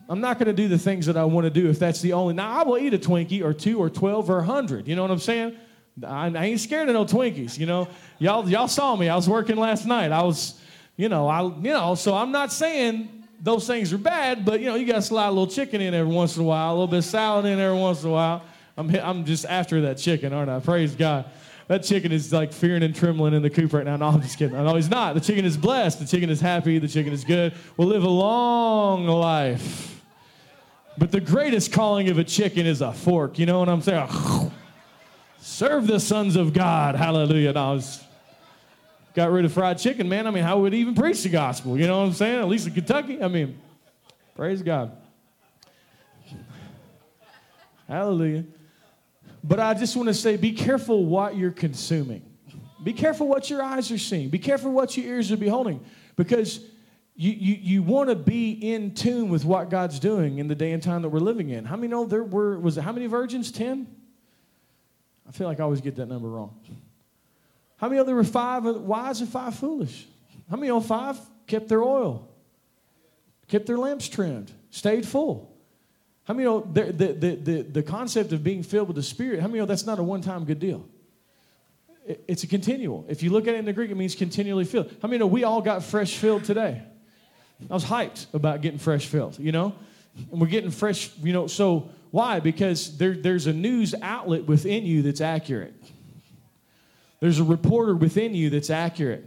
[0.09, 2.13] I'm not going to do the things that I want to do if that's the
[2.13, 2.33] only.
[2.33, 4.87] Now I will eat a Twinkie or two or twelve or a hundred.
[4.87, 5.57] You know what I'm saying?
[6.05, 7.57] I, I ain't scared of no Twinkies.
[7.57, 7.87] You know,
[8.19, 9.09] y'all y'all saw me.
[9.09, 10.11] I was working last night.
[10.11, 10.59] I was,
[10.95, 11.95] you know, I you know.
[11.95, 15.27] So I'm not saying those things are bad, but you know, you got to slide
[15.27, 17.59] a little chicken in every once in a while, a little bit of salad in
[17.59, 18.43] every once in a while.
[18.77, 20.59] I'm, I'm just after that chicken, aren't I?
[20.59, 21.25] Praise God.
[21.67, 23.97] That chicken is like fearing and trembling in the coop right now.
[23.97, 24.55] No, I'm just kidding.
[24.55, 25.15] No, he's not.
[25.15, 25.99] The chicken is blessed.
[25.99, 26.79] The chicken is happy.
[26.79, 27.53] The chicken is good.
[27.75, 30.01] We'll live a long life.
[30.97, 33.37] But the greatest calling of a chicken is a fork.
[33.37, 34.07] You know what I'm saying?
[35.39, 36.95] Serve the sons of God.
[36.95, 37.49] Hallelujah.
[37.49, 38.03] And I was
[39.13, 40.25] got rid of fried chicken, man.
[40.25, 41.77] I mean, how would even preach the gospel?
[41.77, 42.39] You know what I'm saying?
[42.39, 43.21] At least in Kentucky.
[43.21, 43.59] I mean,
[44.35, 44.95] praise God.
[47.87, 48.45] Hallelujah.
[49.47, 52.21] But I just want to say be careful what you're consuming.
[52.83, 54.29] Be careful what your eyes are seeing.
[54.29, 55.83] Be careful what your ears are beholding.
[56.15, 56.59] Because
[57.15, 60.73] you, you, you want to be in tune with what God's doing in the day
[60.73, 61.65] and time that we're living in.
[61.65, 63.51] How many know there were, was it how many virgins?
[63.51, 63.87] Ten?
[65.27, 66.59] I feel like I always get that number wrong.
[67.77, 70.07] How many know there were five uh, wise and five foolish?
[70.49, 72.27] How many know five kept their oil,
[73.47, 75.56] kept their lamps trimmed, stayed full?
[76.27, 79.47] How many know the, the, the, the, concept of being filled with the Spirit, how
[79.47, 80.85] many know that's not a one time good deal?
[82.27, 83.05] It's a continual.
[83.07, 84.93] If you look at it in the Greek, it means continually filled.
[85.01, 86.81] How many know we all got fresh filled today?
[87.69, 89.73] I was hyped about getting fresh filled, you know?
[90.31, 92.41] And we're getting fresh, you know, so why?
[92.41, 95.75] Because there, there's a news outlet within you that's accurate.
[97.21, 99.25] There's a reporter within you that's accurate.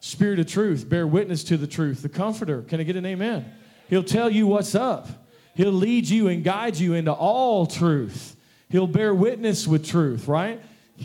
[0.00, 2.02] Spirit of truth, bear witness to the truth.
[2.02, 3.50] The comforter, can I get an amen?
[3.88, 5.08] He'll tell you what's up.
[5.54, 8.36] He'll lead you and guide you into all truth.
[8.68, 10.60] He'll bear witness with truth, right?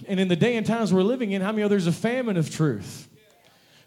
[0.08, 2.38] And in the day and times we're living in, how many know there's a famine
[2.38, 3.08] of truth?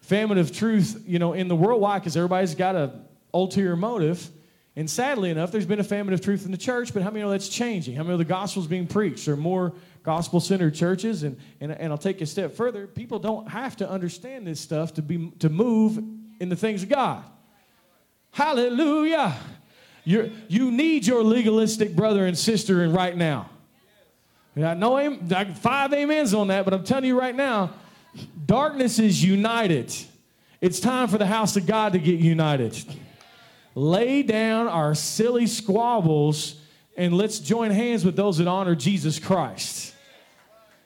[0.02, 1.80] Famine of truth, you know, in the world.
[1.80, 1.98] Why?
[1.98, 3.00] Because everybody's got a
[3.32, 4.30] ulterior motive.
[4.74, 7.20] And sadly enough, there's been a famine of truth in the church, but how many
[7.20, 7.94] know that's changing?
[7.94, 9.26] How many know the gospel's being preached?
[9.26, 12.86] There are more gospel centered churches, and, and, and I'll take a step further.
[12.86, 15.98] People don't have to understand this stuff to, be, to move
[16.40, 17.22] in the things of God.
[18.30, 19.36] Hallelujah.
[20.04, 23.50] You're, you need your legalistic brother and sister in right now.
[24.56, 25.18] I know
[25.54, 27.72] five amens on that, but I'm telling you right now,
[28.44, 29.94] darkness is united.
[30.60, 32.76] It's time for the house of God to get united.
[33.74, 36.56] Lay down our silly squabbles
[36.96, 39.94] and let's join hands with those that honor Jesus Christ.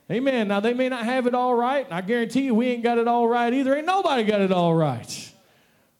[0.08, 0.46] Amen.
[0.46, 1.84] Now, they may not have it all right.
[1.90, 3.74] I guarantee you, we ain't got it all right either.
[3.74, 5.32] Ain't nobody got it all right.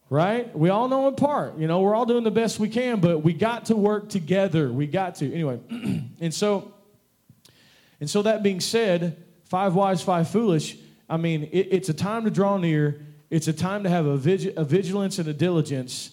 [0.09, 0.57] Right?
[0.57, 1.59] We all know in part.
[1.59, 4.71] You know, we're all doing the best we can, but we got to work together.
[4.73, 5.33] We got to.
[5.33, 5.59] Anyway,
[6.21, 6.73] and so,
[8.01, 10.77] and so that being said, five wise, five foolish.
[11.09, 13.05] I mean, it, it's a time to draw near.
[13.31, 16.13] It's a time to have a, a vigilance and a diligence,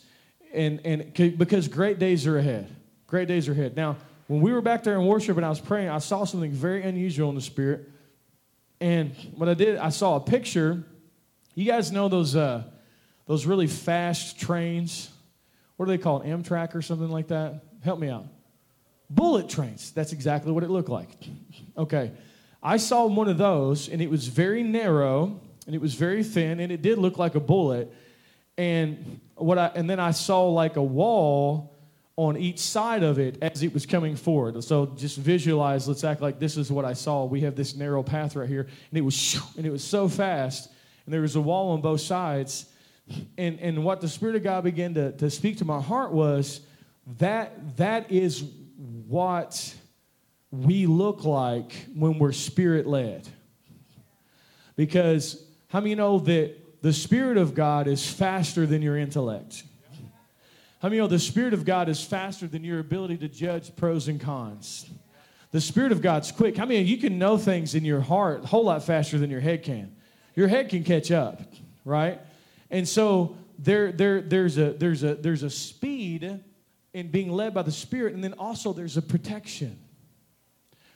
[0.51, 2.75] and and because great days are ahead.
[3.05, 3.75] Great days are ahead.
[3.75, 6.51] Now, when we were back there in worship and I was praying, I saw something
[6.51, 7.89] very unusual in the spirit.
[8.79, 10.83] And what I did, I saw a picture.
[11.53, 12.63] You guys know those uh,
[13.25, 15.09] those really fast trains.
[15.77, 16.31] What are they call called?
[16.31, 17.63] Amtrak or something like that?
[17.83, 18.25] Help me out.
[19.09, 19.91] Bullet trains.
[19.91, 21.09] That's exactly what it looked like.
[21.77, 22.11] Okay.
[22.61, 26.59] I saw one of those, and it was very narrow, and it was very thin,
[26.59, 27.93] and it did look like a bullet.
[28.57, 31.75] And what I and then I saw like a wall
[32.15, 34.63] on each side of it as it was coming forward.
[34.63, 37.25] So just visualize, let's act like this is what I saw.
[37.25, 40.69] We have this narrow path right here, and it was and it was so fast,
[41.05, 42.67] and there was a wall on both sides.
[43.37, 46.61] And and what the Spirit of God began to, to speak to my heart was
[47.19, 48.43] that that is
[49.07, 49.75] what
[50.51, 53.27] we look like when we're spirit led.
[54.75, 59.63] Because how many know that the Spirit of God is faster than your intellect?
[60.81, 64.07] How many know the Spirit of God is faster than your ability to judge pros
[64.07, 64.89] and cons?
[65.51, 66.57] The Spirit of God's quick.
[66.57, 69.39] How many you can know things in your heart a whole lot faster than your
[69.39, 69.95] head can?
[70.35, 71.41] Your head can catch up,
[71.85, 72.19] right?
[72.73, 76.39] And so there, there, there's, a, there's, a, there's a speed
[76.91, 79.77] in being led by the Spirit, and then also there's a protection.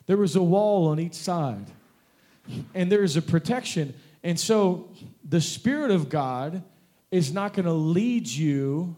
[0.07, 1.67] There was a wall on each side,
[2.73, 3.93] and there is a protection.
[4.23, 4.89] And so
[5.23, 6.63] the Spirit of God
[7.11, 8.95] is not going to lead you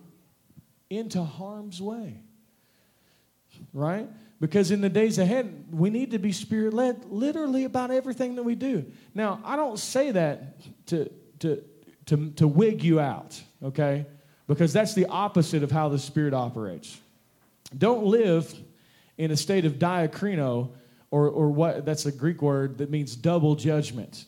[0.89, 2.21] into harm's way.
[3.73, 4.07] Right?
[4.39, 8.43] Because in the days ahead, we need to be spirit led literally about everything that
[8.43, 8.85] we do.
[9.13, 10.55] Now, I don't say that
[10.87, 11.61] to, to,
[12.09, 14.05] to, to wig you out, okay?
[14.47, 16.99] Because that's the opposite of how the Spirit operates.
[17.75, 18.53] Don't live
[19.17, 20.69] in a state of diakrino,
[21.11, 24.25] or, or what that's a Greek word that means double judgment,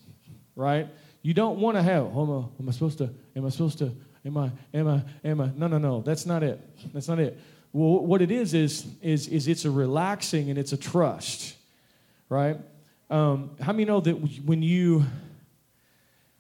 [0.56, 0.88] right?
[1.22, 3.92] You don't want to have, oh, am I supposed to, am I supposed to
[4.24, 5.50] Am I, am I, am I?
[5.56, 6.02] No, no, no.
[6.02, 6.60] That's not it.
[6.94, 7.40] That's not it.
[7.74, 11.56] Well, what it is is, is, is it's a relaxing and it's a trust,
[12.30, 12.58] right?
[13.10, 14.14] Um, how many know that
[14.46, 15.06] when you,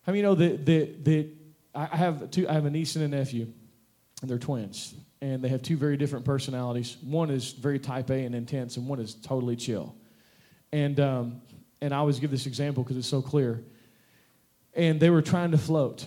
[0.03, 1.29] how many know that, that, that
[1.75, 3.47] I have two, I have a niece and a nephew,
[4.21, 6.97] and they're twins, and they have two very different personalities.
[7.01, 9.95] One is very type A and intense, and one is totally chill.
[10.71, 11.41] And, um,
[11.81, 13.63] and I always give this example because it's so clear.
[14.73, 16.05] And they were trying to float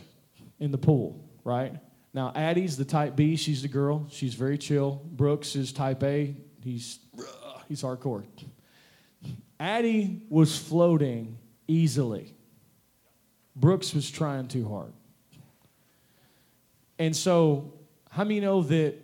[0.58, 1.74] in the pool right?
[2.12, 3.36] Now, Addie's the type B.
[3.36, 4.06] She's the girl.
[4.10, 5.02] She's very chill.
[5.04, 6.34] Brooks is type A.
[6.62, 6.98] He's,
[7.68, 8.24] he's hardcore.
[9.60, 12.34] Addie was floating easily.
[13.56, 14.92] Brooks was trying too hard.
[16.98, 17.72] And so,
[18.10, 18.94] how many know that?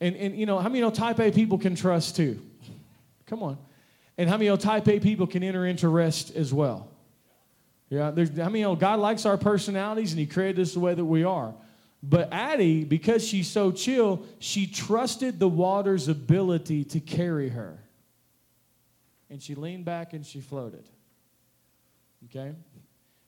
[0.00, 2.40] And, and you know, how many know type A people can trust too?
[3.26, 3.58] Come on.
[4.18, 6.88] And how many know type A people can enter into rest as well?
[7.90, 10.80] Yeah, there's, I mean, you know, God likes our personalities and He created us the
[10.80, 11.54] way that we are.
[12.02, 17.78] But Addie, because she's so chill, she trusted the water's ability to carry her.
[19.30, 20.84] And she leaned back and she floated.
[22.26, 22.54] Okay?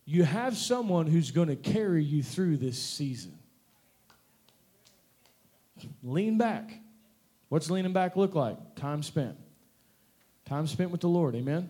[0.07, 3.39] You have someone who's going to carry you through this season.
[6.03, 6.81] Lean back.
[7.51, 8.77] What's leaning back look like?
[8.77, 9.37] Time spent.
[10.47, 11.35] Time spent with the Lord.
[11.35, 11.69] Amen?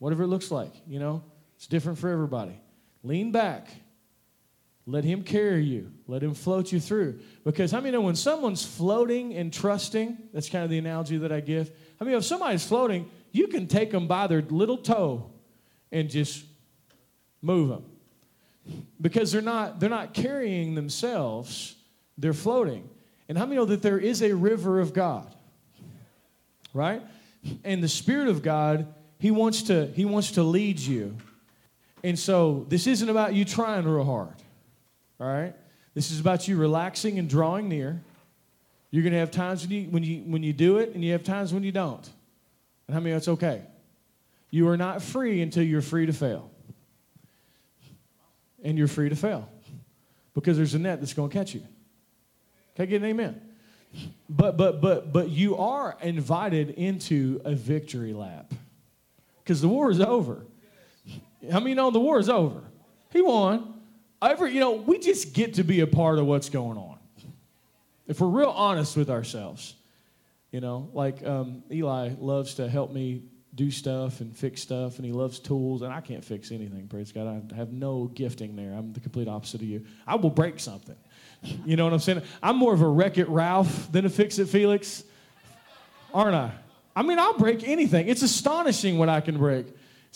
[0.00, 1.22] Whatever it looks like, you know,
[1.56, 2.58] it's different for everybody.
[3.04, 3.68] Lean back
[4.86, 5.90] let him carry you.
[6.06, 7.20] Let him float you through.
[7.42, 11.32] Because how many know when someone's floating and trusting, that's kind of the analogy that
[11.32, 11.70] I give.
[12.00, 15.30] I mean, if somebody's floating, you can take them by their little toe
[15.90, 16.44] and just
[17.44, 17.84] move them.
[19.00, 21.76] Because they're not, they're not carrying themselves,
[22.16, 22.88] they're floating.
[23.28, 25.32] And how many know that there is a river of God?
[26.72, 27.02] Right?
[27.62, 31.16] And the Spirit of God, He wants to, He wants to lead you.
[32.02, 34.34] And so this isn't about you trying real hard.
[35.20, 35.54] All right?
[35.94, 38.02] This is about you relaxing and drawing near.
[38.90, 41.12] You're going to have times when you, when, you, when you do it, and you
[41.12, 42.08] have times when you don't.
[42.86, 43.62] And how many of that's okay?
[44.50, 46.50] You are not free until you're free to fail.
[48.64, 49.48] And you're free to fail
[50.34, 51.60] because there's a net that's going to catch you.
[52.74, 53.40] Can I get an amen?
[54.28, 58.52] But but but but you are invited into a victory lap
[59.42, 60.44] because the war is over.
[61.52, 62.62] How many know the war is over?
[63.12, 63.74] He won
[64.20, 66.98] ever, you know, we just get to be a part of what's going on.
[68.06, 69.74] If we're real honest with ourselves,
[70.50, 73.22] you know, like um, Eli loves to help me
[73.54, 77.12] do stuff and fix stuff, and he loves tools, and I can't fix anything, praise
[77.12, 77.52] God.
[77.52, 78.72] I have no gifting there.
[78.72, 79.84] I'm the complete opposite of you.
[80.06, 80.96] I will break something.
[81.64, 82.22] You know what I'm saying?
[82.42, 85.04] I'm more of a wreck it Ralph than a fix it Felix,
[86.12, 86.52] aren't I?
[86.96, 88.08] I mean, I'll break anything.
[88.08, 89.66] It's astonishing what I can break.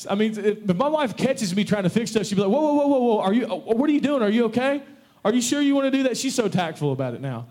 [0.09, 2.61] I mean, if my wife catches me trying to fix stuff, she'd be like, whoa,
[2.61, 4.23] whoa, whoa, whoa, whoa, are you, uh, what are you doing?
[4.23, 4.83] Are you okay?
[5.25, 6.17] Are you sure you want to do that?
[6.17, 7.49] She's so tactful about it now.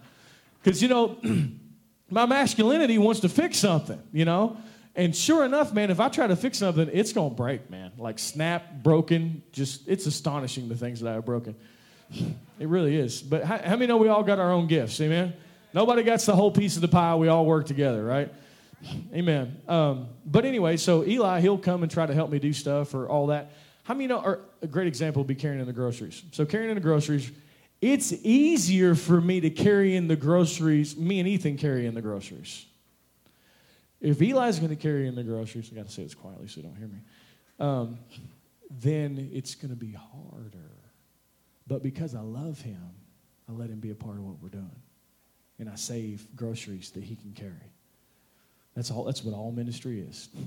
[0.63, 1.17] Because, you know,
[2.10, 4.58] my masculinity wants to fix something, you know?
[4.97, 7.91] And sure enough, man, if I try to fix something, it's to break, man.
[7.99, 11.55] Like snap, broken, just, it's astonishing the things that I have broken.
[12.60, 13.21] It really is.
[13.21, 14.99] But how, how many know we all got our own gifts?
[14.99, 15.31] Amen?
[15.75, 17.13] Nobody gets the whole piece of the pie.
[17.13, 18.33] We all work together, right?
[19.13, 19.62] Amen.
[19.67, 23.07] Um, but anyway, so Eli, he'll come and try to help me do stuff or
[23.07, 23.51] all that.
[23.83, 24.39] How many know?
[24.63, 26.23] A great example would be carrying in the groceries.
[26.31, 27.31] So carrying in the groceries,
[27.79, 30.97] it's easier for me to carry in the groceries.
[30.97, 32.65] Me and Ethan carry in the groceries.
[33.99, 36.57] If Eli's going to carry in the groceries, I got to say this quietly so
[36.57, 36.99] you don't hear me.
[37.60, 37.97] Um,
[38.69, 40.77] then it's going to be harder.
[41.65, 42.91] But because I love him,
[43.49, 44.81] I let him be a part of what we're doing,
[45.60, 47.71] and I save groceries that he can carry.
[48.75, 50.29] That's all that's what all ministry is.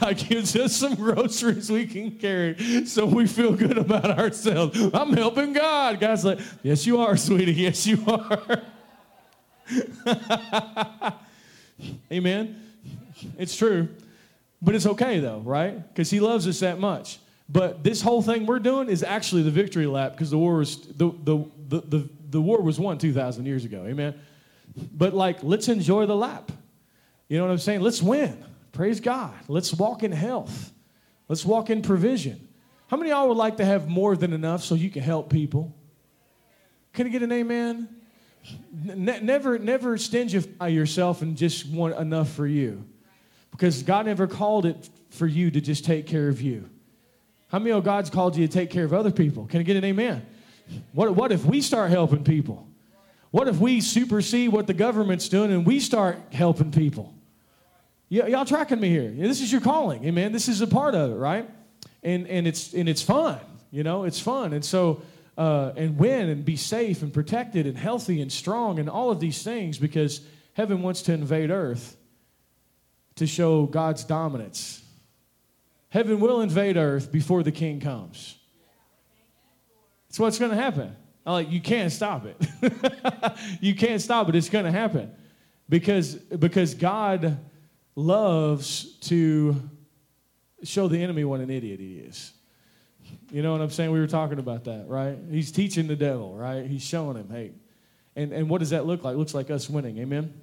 [0.00, 4.78] God gives us some groceries we can carry so we feel good about ourselves.
[4.94, 6.00] I'm helping God.
[6.00, 7.54] God's like, Yes, you are, sweetie.
[7.54, 8.62] Yes, you are.
[12.12, 12.62] Amen.
[13.38, 13.88] It's true.
[14.62, 15.86] But it's okay, though, right?
[15.88, 17.18] Because He loves us that much.
[17.48, 20.80] But this whole thing we're doing is actually the victory lap because the war was
[20.86, 23.84] the, the, the, the, the war was won 2,000 years ago.
[23.86, 24.14] Amen.
[24.92, 26.52] But like, let's enjoy the lap.
[27.28, 27.80] You know what I'm saying?
[27.80, 28.44] Let's win.
[28.72, 29.34] Praise God.
[29.48, 30.72] Let's walk in health.
[31.28, 32.48] Let's walk in provision.
[32.86, 35.74] How many y'all would like to have more than enough so you can help people?
[36.92, 37.88] Can I get an amen?
[38.72, 42.84] Ne- never, never stingify yourself and just want enough for you.
[43.50, 46.68] Because God never called it for you to just take care of you.
[47.48, 49.46] How many of God's called you to take care of other people?
[49.46, 50.24] Can I get an amen?
[50.92, 52.66] What, what if we start helping people?
[53.30, 57.14] What if we supersede what the government's doing and we start helping people?
[58.10, 59.10] Y- y'all tracking me here?
[59.10, 60.32] This is your calling, amen.
[60.32, 61.48] This is a part of it, right?
[62.02, 63.38] And and it's and it's fun,
[63.70, 64.04] you know.
[64.04, 65.02] It's fun, and so
[65.36, 69.20] uh, and win and be safe and protected and healthy and strong and all of
[69.20, 70.20] these things because
[70.54, 71.96] heaven wants to invade earth
[73.16, 74.82] to show God's dominance.
[75.90, 78.36] Heaven will invade earth before the king comes.
[80.08, 80.96] That's what's going to happen.
[81.26, 82.36] I'm like, you can't stop it.
[83.60, 84.34] you can't stop it.
[84.34, 85.12] It's going to happen
[85.68, 87.38] because, because God
[87.94, 89.56] loves to
[90.64, 92.32] show the enemy what an idiot he is.
[93.30, 93.90] You know what I'm saying?
[93.92, 95.16] We were talking about that, right?
[95.30, 96.66] He's teaching the devil, right?
[96.66, 97.52] He's showing him, hey.
[98.16, 99.14] And, and what does that look like?
[99.14, 100.34] It looks like us winning, amen?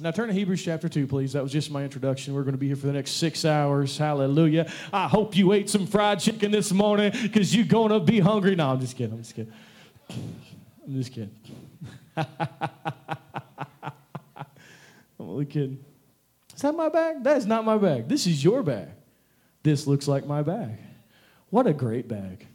[0.00, 1.32] Now turn to Hebrews chapter 2, please.
[1.32, 2.32] That was just my introduction.
[2.34, 3.98] We're going to be here for the next six hours.
[3.98, 4.70] Hallelujah.
[4.92, 8.54] I hope you ate some fried chicken this morning because you're going to be hungry.
[8.54, 9.14] No, I'm just kidding.
[9.14, 9.52] I'm just kidding.
[10.10, 11.34] I'm just kidding.
[12.16, 12.26] I'm
[15.18, 15.84] only kidding.
[16.54, 17.24] Is that my bag?
[17.24, 18.08] That is not my bag.
[18.08, 18.88] This is your bag.
[19.64, 20.78] This looks like my bag.
[21.50, 22.46] What a great bag.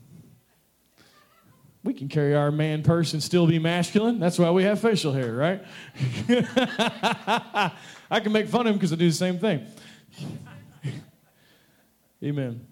[1.83, 4.19] We can carry our man purse and still be masculine.
[4.19, 5.63] That's why we have facial hair, right?
[8.09, 9.65] I can make fun of him because I do the same thing.
[12.23, 12.65] Amen.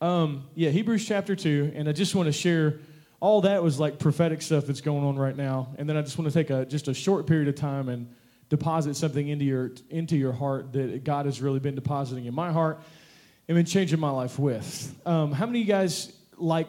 [0.00, 2.80] Um, yeah, Hebrews chapter 2, and I just want to share
[3.20, 5.74] all that was like prophetic stuff that's going on right now.
[5.76, 8.08] And then I just want to take a just a short period of time and
[8.48, 12.52] deposit something into your into your heart that God has really been depositing in my
[12.52, 12.80] heart
[13.56, 14.94] been changing my life with.
[15.06, 16.68] Um, how many of you guys like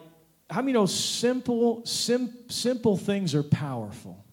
[0.50, 4.24] how many know simple, sim, simple things are powerful?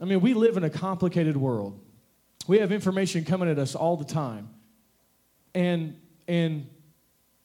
[0.00, 1.78] I mean, we live in a complicated world.
[2.48, 4.48] We have information coming at us all the time.
[5.54, 6.68] And, and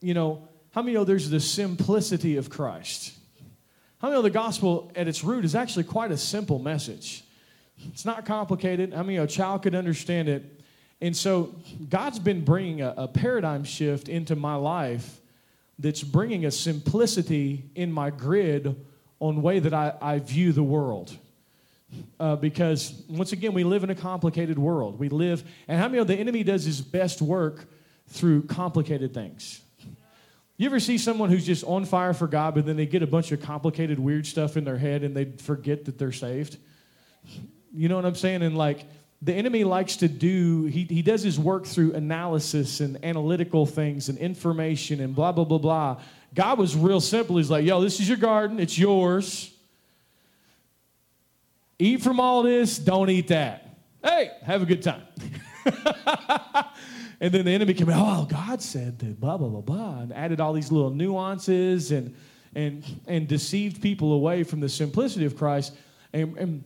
[0.01, 3.13] you know, how many know there's the simplicity of Christ?
[3.99, 7.23] How many know the gospel at its root is actually quite a simple message?
[7.89, 8.93] It's not complicated.
[8.93, 10.61] I mean, a child could understand it.
[11.03, 11.53] And so
[11.89, 15.19] God's been bringing a, a paradigm shift into my life
[15.77, 18.73] that's bringing a simplicity in my grid
[19.19, 21.13] on way that I, I view the world.
[22.21, 24.97] Uh, because once again, we live in a complicated world.
[24.97, 27.65] We live, and how many of the enemy does his best work
[28.07, 29.59] through complicated things?
[30.55, 33.07] You ever see someone who's just on fire for God, but then they get a
[33.07, 36.55] bunch of complicated, weird stuff in their head and they forget that they're saved?
[37.73, 38.41] You know what I'm saying?
[38.41, 38.85] And like,
[39.23, 44.09] the enemy likes to do, he, he does his work through analysis and analytical things
[44.09, 46.01] and information and blah, blah, blah, blah.
[46.33, 47.37] God was real simple.
[47.37, 49.51] He's like, yo, this is your garden, it's yours.
[51.79, 53.77] Eat from all this, don't eat that.
[54.03, 55.03] Hey, have a good time.
[57.21, 60.41] and then the enemy came, oh, God said that, blah, blah, blah, blah, and added
[60.41, 62.13] all these little nuances and,
[62.55, 65.73] and, and deceived people away from the simplicity of Christ.
[66.11, 66.63] And, and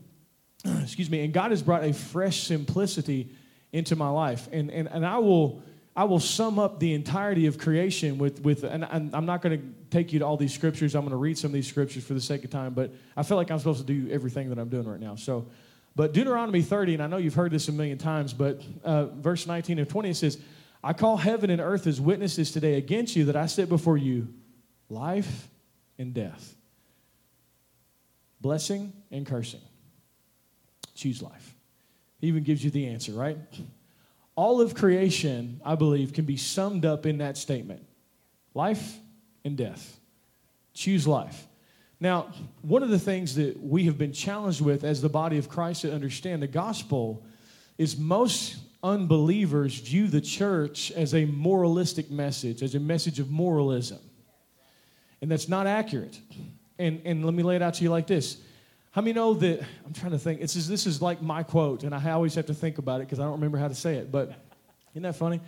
[0.82, 3.30] excuse me, and God has brought a fresh simplicity
[3.72, 4.47] into my life.
[4.51, 5.62] And, and, and I will.
[5.95, 9.66] I will sum up the entirety of creation with, with and, I'm not going to
[9.89, 10.93] take you to all these scriptures.
[10.93, 13.24] I'm going to read some of these scriptures for the sake of time, but I
[13.24, 15.16] feel like I'm supposed to do everything that I'm doing right now.
[15.16, 15.47] So,
[15.95, 19.47] but Deuteronomy 30, and I know you've heard this a million times, but uh, verse
[19.47, 20.38] 19 and 20 it says,
[20.84, 24.28] I call heaven and earth as witnesses today against you that I set before you
[24.89, 25.47] life
[25.97, 26.55] and death,
[28.39, 29.62] blessing and cursing
[30.98, 31.56] choose life.
[32.20, 33.38] He even gives you the answer, right?
[34.36, 37.84] All of creation, I believe, can be summed up in that statement
[38.54, 38.98] life
[39.45, 40.00] and death.
[40.74, 41.48] Choose life.
[42.00, 42.32] Now,
[42.62, 45.82] one of the things that we have been challenged with as the body of Christ
[45.82, 47.24] to understand the gospel
[47.78, 54.00] is most unbelievers view the church as a moralistic message, as a message of moralism.
[55.22, 56.20] And that's not accurate.
[56.78, 58.38] And, and let me lay it out to you like this
[58.92, 59.62] how many know that?
[59.86, 60.42] I'm trying to think.
[60.42, 63.08] It's just, this is like my quote, and I always have to think about it
[63.08, 64.12] because I don't remember how to say it.
[64.12, 64.32] But
[64.94, 65.42] isn't that funny?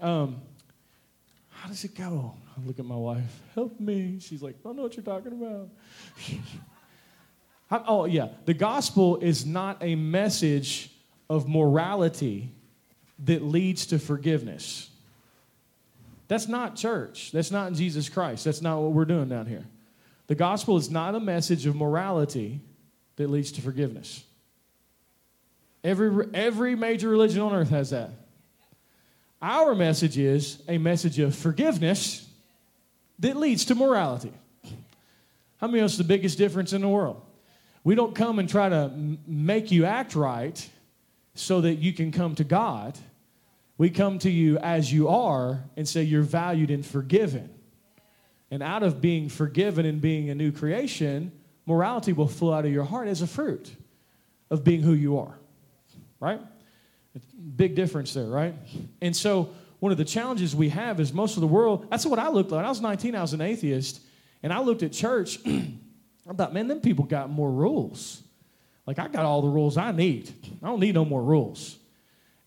[0.00, 0.40] Um,
[1.50, 2.34] how does it go?
[2.56, 3.42] I look at my wife.
[3.54, 4.18] Help me.
[4.20, 5.68] She's like, I don't know what you're talking about.
[7.88, 8.28] oh, yeah.
[8.44, 10.90] The gospel is not a message
[11.28, 12.52] of morality
[13.24, 14.90] that leads to forgiveness.
[16.28, 17.32] That's not church.
[17.32, 18.44] That's not Jesus Christ.
[18.44, 19.64] That's not what we're doing down here.
[20.28, 22.60] The gospel is not a message of morality
[23.16, 24.22] that leads to forgiveness.
[25.82, 28.10] Every, every major religion on earth has that.
[29.40, 32.28] Our message is a message of forgiveness
[33.20, 34.32] that leads to morality.
[35.58, 37.22] How many of us the biggest difference in the world?
[37.82, 38.92] We don't come and try to
[39.26, 40.68] make you act right
[41.34, 42.98] so that you can come to God.
[43.78, 47.48] We come to you as you are and say you're valued and forgiven.
[48.50, 51.32] And out of being forgiven and being a new creation,
[51.66, 53.70] morality will flow out of your heart as a fruit
[54.50, 55.34] of being who you are.
[56.20, 56.40] Right?
[57.56, 58.54] Big difference there, right?
[59.00, 62.18] And so, one of the challenges we have is most of the world, that's what
[62.18, 62.58] I looked like.
[62.58, 64.00] When I was 19, I was an atheist,
[64.42, 65.38] and I looked at church.
[65.46, 68.22] I thought, man, them people got more rules.
[68.86, 70.32] Like, I got all the rules I need.
[70.62, 71.78] I don't need no more rules.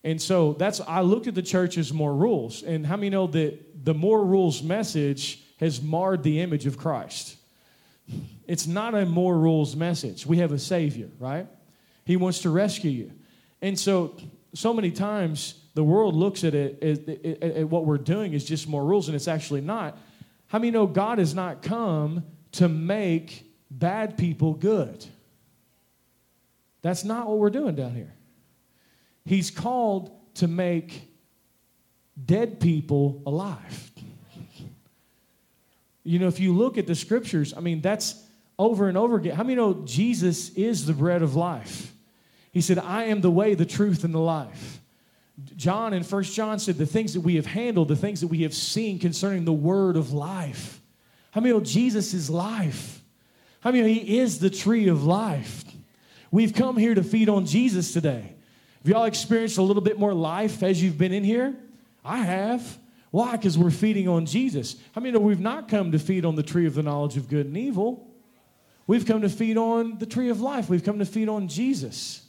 [0.04, 2.62] And so that's I looked at the church as more rules.
[2.62, 7.36] And how many know that the more rules message has marred the image of Christ.
[8.48, 10.26] It's not a more rules message.
[10.26, 11.46] We have a Savior, right?
[12.04, 13.12] He wants to rescue you.
[13.62, 14.16] And so,
[14.54, 18.44] so many times the world looks at it at, at, at what we're doing is
[18.44, 19.96] just more rules, and it's actually not.
[20.48, 25.06] How many know God has not come to make bad people good?
[26.82, 28.12] That's not what we're doing down here.
[29.24, 31.08] He's called to make
[32.26, 33.91] dead people alive.
[36.04, 38.24] You know, if you look at the scriptures, I mean, that's
[38.58, 39.34] over and over again.
[39.36, 41.92] How many know Jesus is the bread of life?
[42.52, 44.80] He said, I am the way, the truth, and the life.
[45.56, 48.42] John in First John said, The things that we have handled, the things that we
[48.42, 50.80] have seen concerning the word of life.
[51.30, 53.02] How many know Jesus is life?
[53.60, 55.64] How many know He is the tree of life?
[56.30, 58.34] We've come here to feed on Jesus today.
[58.82, 61.54] Have y'all experienced a little bit more life as you've been in here?
[62.04, 62.78] I have.
[63.12, 63.32] Why?
[63.36, 64.76] Because we're feeding on Jesus.
[64.94, 67.28] How many know we've not come to feed on the tree of the knowledge of
[67.28, 68.10] good and evil?
[68.86, 70.68] We've come to feed on the tree of life.
[70.70, 72.26] We've come to feed on Jesus.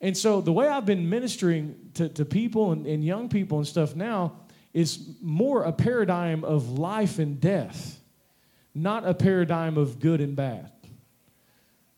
[0.00, 3.66] And so the way I've been ministering to, to people and, and young people and
[3.66, 4.40] stuff now
[4.72, 7.98] is more a paradigm of life and death,
[8.72, 10.70] not a paradigm of good and bad.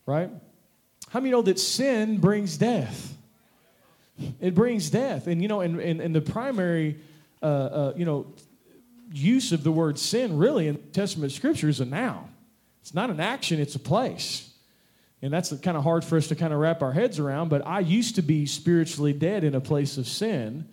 [0.07, 0.31] Right?
[1.11, 3.15] How many know that sin brings death?
[4.41, 5.27] It brings death.
[5.27, 6.99] And, you know, and, and, and the primary,
[7.43, 8.27] uh, uh, you know,
[9.13, 12.33] use of the word sin really in the Testament scripture is a noun.
[12.81, 14.53] It's not an action, it's a place.
[15.23, 17.49] And that's kind of hard for us to kind of wrap our heads around.
[17.49, 20.69] But I used to be spiritually dead in a place of sin.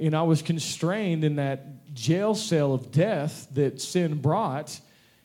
[0.00, 4.80] And I was constrained in that jail cell of death that sin brought.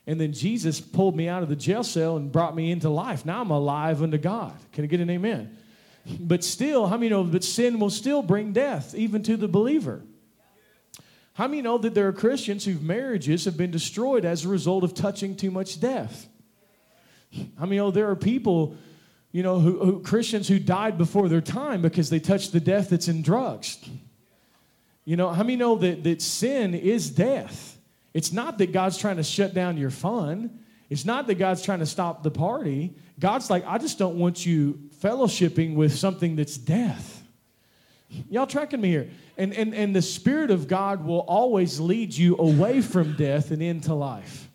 [0.06, 3.24] And then Jesus pulled me out of the jail cell and brought me into life.
[3.24, 4.54] Now I'm alive unto God.
[4.72, 5.56] Can I get an amen?
[6.20, 10.02] But still, how many know that sin will still bring death, even to the believer?
[11.38, 14.82] How many know that there are Christians whose marriages have been destroyed as a result
[14.82, 16.26] of touching too much death?
[17.56, 18.74] How many know there are people,
[19.30, 22.90] you know, who, who, Christians who died before their time because they touched the death
[22.90, 23.78] that's in drugs?
[25.04, 27.78] You know, how many know that, that sin is death?
[28.12, 30.58] It's not that God's trying to shut down your fun.
[30.90, 32.96] It's not that God's trying to stop the party.
[33.16, 37.17] God's like, I just don't want you fellowshipping with something that's death.
[38.30, 39.10] Y'all tracking me here?
[39.36, 43.62] And, and, and the Spirit of God will always lead you away from death and
[43.62, 44.48] into life.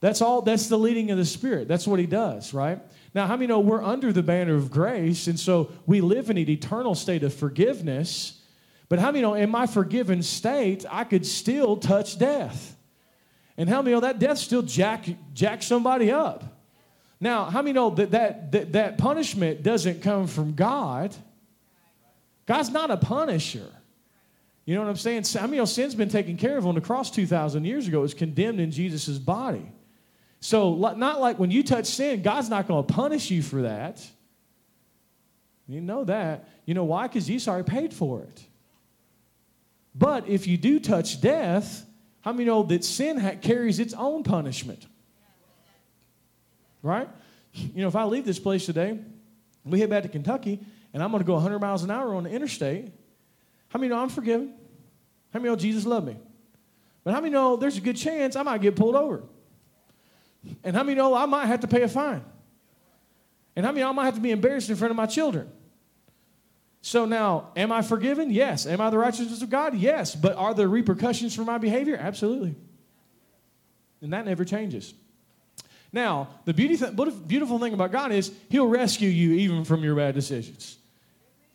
[0.00, 1.66] That's all, that's the leading of the Spirit.
[1.66, 2.80] That's what He does, right?
[3.14, 6.38] Now, how many know we're under the banner of grace, and so we live in
[6.38, 8.40] an eternal state of forgiveness?
[8.88, 12.76] But how many know in my forgiven state, I could still touch death?
[13.56, 16.44] And how many know that death still jack, jack somebody up?
[17.20, 21.14] Now, how many know that, that that that punishment doesn't come from God?
[22.48, 23.70] God's not a punisher.
[24.64, 25.52] You know what I'm saying?
[25.52, 27.98] You sin's been taken care of on the cross 2,000 years ago.
[27.98, 29.70] It was condemned in Jesus' body.
[30.40, 34.02] So, not like when you touch sin, God's not going to punish you for that.
[35.68, 36.48] You know that.
[36.64, 37.06] You know why?
[37.06, 38.42] Because Jesus already paid for it.
[39.94, 41.84] But if you do touch death,
[42.22, 44.86] how many know that sin ha- carries its own punishment?
[46.82, 47.10] Right?
[47.52, 48.98] You know, if I leave this place today,
[49.66, 50.60] we head back to Kentucky,
[50.92, 52.92] and I'm going to go 100 miles an hour on the interstate,
[53.68, 54.54] how many know I'm forgiven?
[55.32, 56.16] How many know Jesus loved me?
[57.04, 59.22] But how many know there's a good chance I might get pulled over?
[60.64, 62.24] And how many know I might have to pay a fine?
[63.54, 65.50] And how many know I might have to be embarrassed in front of my children?
[66.80, 68.30] So now, am I forgiven?
[68.30, 68.66] Yes.
[68.66, 69.76] Am I the righteousness of God?
[69.76, 70.14] Yes.
[70.14, 71.96] But are there repercussions for my behavior?
[72.00, 72.54] Absolutely.
[74.00, 74.94] And that never changes.
[75.92, 76.94] Now, the beauty th-
[77.26, 80.77] beautiful thing about God is He'll rescue you even from your bad decisions.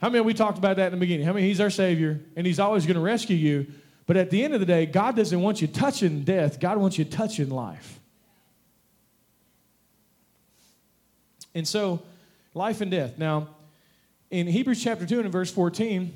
[0.04, 1.26] How many we talked about that in the beginning?
[1.26, 3.68] How many He's our Savior and He's always going to rescue you?
[4.06, 6.98] But at the end of the day, God doesn't want you touching death, God wants
[6.98, 8.02] you touching life.
[11.56, 12.02] And so,
[12.54, 13.18] life and death.
[13.18, 13.48] Now,
[14.30, 16.14] in Hebrews chapter 2 and verse 14,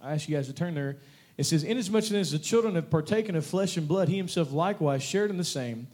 [0.00, 0.96] I ask you guys to turn there.
[1.36, 5.02] It says, Inasmuch as the children have partaken of flesh and blood, he himself likewise
[5.02, 5.86] shared in the same,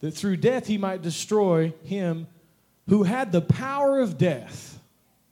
[0.00, 2.26] that through death he might destroy him
[2.88, 4.71] who had the power of death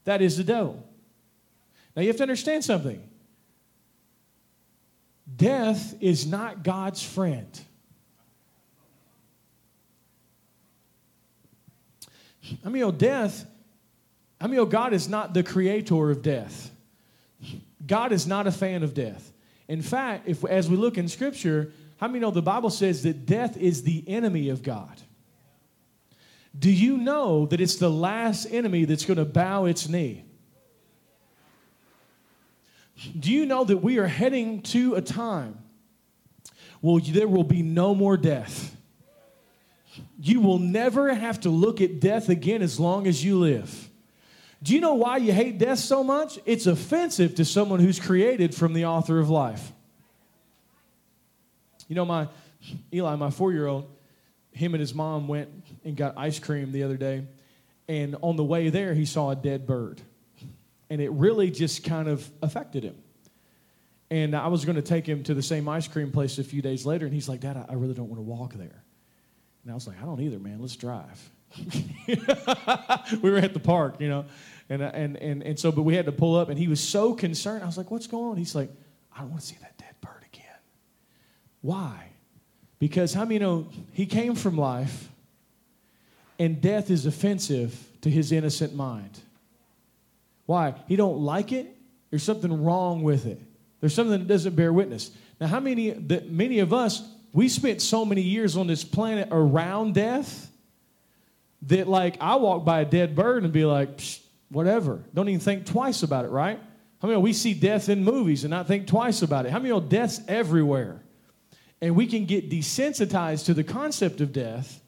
[0.04, 0.82] that is the devil.
[1.94, 3.02] Now you have to understand something.
[5.36, 7.60] Death is not God's friend.
[12.64, 13.46] I mean, oh, death,
[14.40, 16.70] I mean, oh, God is not the creator of death.
[17.86, 19.32] God is not a fan of death.
[19.68, 23.26] In fact, if as we look in Scripture, how many know the Bible says that
[23.26, 24.99] death is the enemy of God?
[26.58, 30.24] Do you know that it's the last enemy that's going to bow its knee?
[33.18, 35.58] Do you know that we are heading to a time
[36.80, 38.76] where there will be no more death?
[40.18, 43.88] You will never have to look at death again as long as you live.
[44.62, 46.38] Do you know why you hate death so much?
[46.44, 49.72] It's offensive to someone who's created from the author of life.
[51.88, 52.28] You know, my
[52.92, 53.90] Eli, my four year old,
[54.52, 55.48] him and his mom went
[55.84, 57.24] and got ice cream the other day,
[57.88, 60.00] and on the way there, he saw a dead bird.
[60.90, 62.96] and it really just kind of affected him.
[64.10, 66.62] And I was going to take him to the same ice cream place a few
[66.62, 68.82] days later, and he's like, Dad, I really don't want to walk there.
[69.62, 70.58] And I was like, I don't either, man.
[70.60, 71.30] Let's drive.
[73.22, 74.24] we were at the park, you know,
[74.68, 77.12] and, and, and, and so, but we had to pull up, and he was so
[77.12, 77.62] concerned.
[77.62, 78.36] I was like, What's going on?
[78.36, 78.70] He's like,
[79.14, 80.46] I don't want to see that dead bird again.
[81.60, 82.08] Why?
[82.78, 85.09] Because how many know he came from life,
[86.40, 89.20] and death is offensive to his innocent mind.
[90.46, 90.74] Why?
[90.88, 91.76] He don't like it.
[92.08, 93.40] There's something wrong with it.
[93.80, 95.10] There's something that doesn't bear witness.
[95.40, 99.28] Now, how many that many of us we spent so many years on this planet
[99.30, 100.50] around death
[101.62, 104.00] that like I walk by a dead bird and be like,
[104.48, 105.04] whatever.
[105.14, 106.58] Don't even think twice about it, right?
[107.02, 109.52] How many we see death in movies and not think twice about it?
[109.52, 111.02] How many know death's everywhere?
[111.80, 114.79] And we can get desensitized to the concept of death.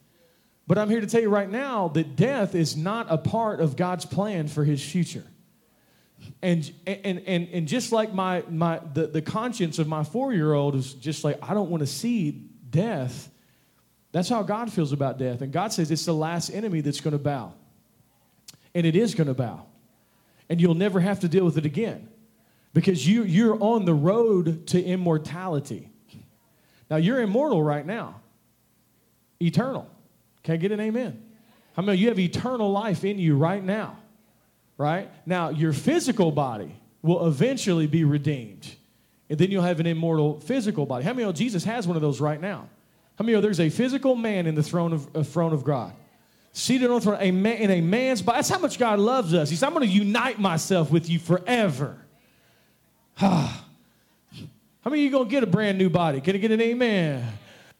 [0.66, 3.76] But I'm here to tell you right now that death is not a part of
[3.76, 5.24] God's plan for his future.
[6.40, 10.52] And, and, and, and just like my, my, the, the conscience of my four year
[10.52, 12.30] old is just like, I don't want to see
[12.70, 13.28] death.
[14.12, 15.40] That's how God feels about death.
[15.40, 17.54] And God says it's the last enemy that's going to bow.
[18.74, 19.66] And it is going to bow.
[20.48, 22.08] And you'll never have to deal with it again
[22.74, 25.88] because you, you're on the road to immortality.
[26.90, 28.20] Now, you're immortal right now,
[29.40, 29.88] eternal.
[30.42, 31.22] Can I get an amen?
[31.74, 33.98] How many you have eternal life in you right now?
[34.82, 35.08] right?
[35.26, 38.74] Now, your physical body will eventually be redeemed.
[39.30, 41.04] And then you'll have an immortal physical body.
[41.04, 42.68] How many know Jesus has one of those right now?
[43.16, 45.92] How many know there's a physical man in the throne of, uh, throne of God?
[46.52, 48.38] Seated on the throne a man, in a man's body.
[48.38, 49.48] That's how much God loves us.
[49.48, 51.96] He said, I'm going to unite myself with you forever.
[53.14, 53.62] how
[54.84, 56.20] many of you going to get a brand new body?
[56.20, 57.26] Can I get an amen?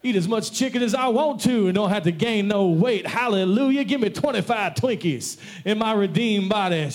[0.04, 3.06] Eat as much chicken as I want to and don't have to gain no weight.
[3.06, 3.84] Hallelujah.
[3.84, 6.90] Give me 25 Twinkies in my redeemed body.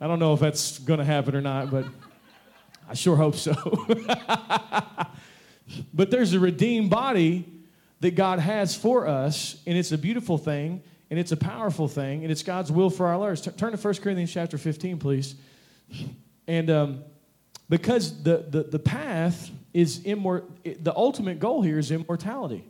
[0.00, 1.86] I don't know if that's going to happen or not, but
[2.88, 3.54] I sure hope so.
[5.94, 7.46] but there's a redeemed body
[8.00, 12.22] that God has for us, and it's a beautiful thing, and it's a powerful thing,
[12.22, 13.40] and it's God's will for our lives.
[13.40, 15.34] Turn to 1 Corinthians chapter 15, please.
[16.46, 17.04] And um,
[17.68, 22.64] because the, the, the path is immor- the ultimate goal here is immortality.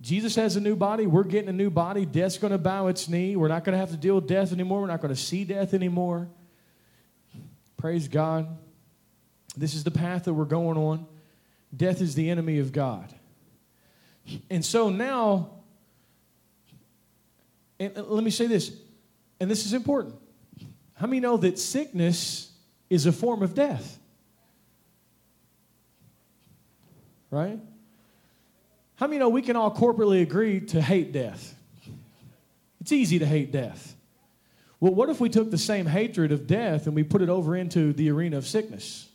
[0.00, 1.06] Jesus has a new body.
[1.06, 2.06] We're getting a new body.
[2.06, 3.34] Death's going to bow its knee.
[3.34, 4.82] We're not going to have to deal with death anymore.
[4.82, 6.28] We're not going to see death anymore.
[7.76, 8.46] Praise God.
[9.56, 11.06] This is the path that we're going on.
[11.74, 13.12] Death is the enemy of God.
[14.48, 15.50] And so now,
[17.80, 18.72] and let me say this,
[19.40, 20.14] and this is important.
[20.94, 22.50] How many know that sickness
[22.90, 23.98] is a form of death?
[27.30, 27.58] Right?
[28.96, 31.54] How many know we can all corporately agree to hate death?
[32.80, 33.94] It's easy to hate death.
[34.80, 37.56] Well, what if we took the same hatred of death and we put it over
[37.56, 39.08] into the arena of sickness?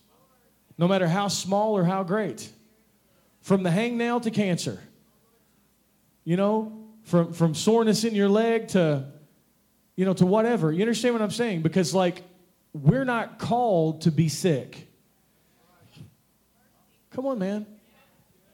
[0.77, 2.49] No matter how small or how great.
[3.41, 4.79] From the hangnail to cancer.
[6.23, 9.05] You know, from, from soreness in your leg to,
[9.95, 10.71] you know, to whatever.
[10.71, 11.61] You understand what I'm saying?
[11.61, 12.23] Because, like,
[12.73, 14.87] we're not called to be sick.
[17.11, 17.65] Come on, man.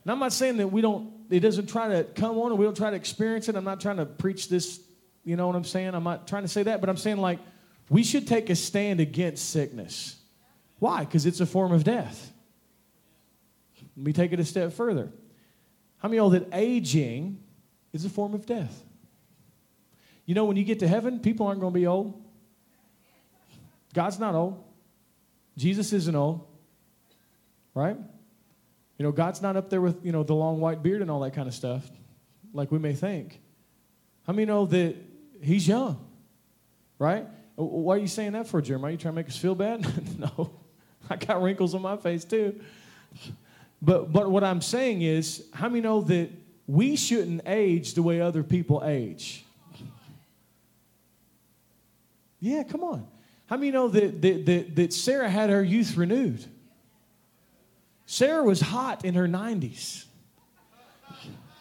[0.08, 2.64] And I'm not saying that we don't, it doesn't try to come on and we
[2.64, 3.58] don't try to experience it.
[3.58, 4.80] I'm not trying to preach this,
[5.26, 5.93] you know what I'm saying?
[5.93, 7.39] I'm not trying to say that, but I'm saying like
[7.89, 10.16] we should take a stand against sickness.
[10.80, 11.03] Why?
[11.03, 12.32] Because it's a form of death.
[13.97, 15.12] Let me take it a step further.
[15.97, 17.43] How many know that aging
[17.91, 18.82] is a form of death?
[20.26, 22.24] You know, when you get to heaven, people aren't going to be old.
[23.93, 24.64] God's not old.
[25.58, 26.47] Jesus isn't old.
[27.74, 27.97] Right?
[28.98, 31.20] You know, God's not up there with, you know, the long white beard and all
[31.22, 31.89] that kind of stuff,
[32.54, 33.39] like we may think.
[34.26, 34.95] How many know that
[35.41, 36.04] he's young?
[37.00, 37.28] Right?
[37.56, 38.89] Why are you saying that for, Jeremiah?
[38.89, 39.86] Are you trying to make us feel bad?
[40.20, 40.52] no.
[41.10, 42.60] I got wrinkles on my face too.
[43.82, 46.30] But but what I'm saying is, how many know that
[46.66, 49.45] we shouldn't age the way other people age?
[52.39, 53.08] Yeah, come on.
[53.48, 56.45] How many know that, that, that, that Sarah had her youth renewed?
[58.08, 60.05] Sarah was hot in her 90s.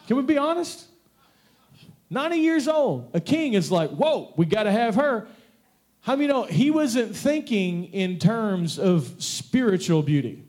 [0.07, 0.87] Can we be honest?
[2.09, 3.11] 90 years old.
[3.15, 5.27] A king is like, whoa, we got to have her.
[6.03, 10.45] How many know he wasn't thinking in terms of spiritual beauty?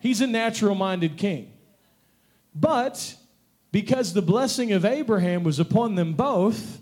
[0.00, 1.52] He's a natural minded king.
[2.54, 3.14] But
[3.72, 6.80] because the blessing of Abraham was upon them both,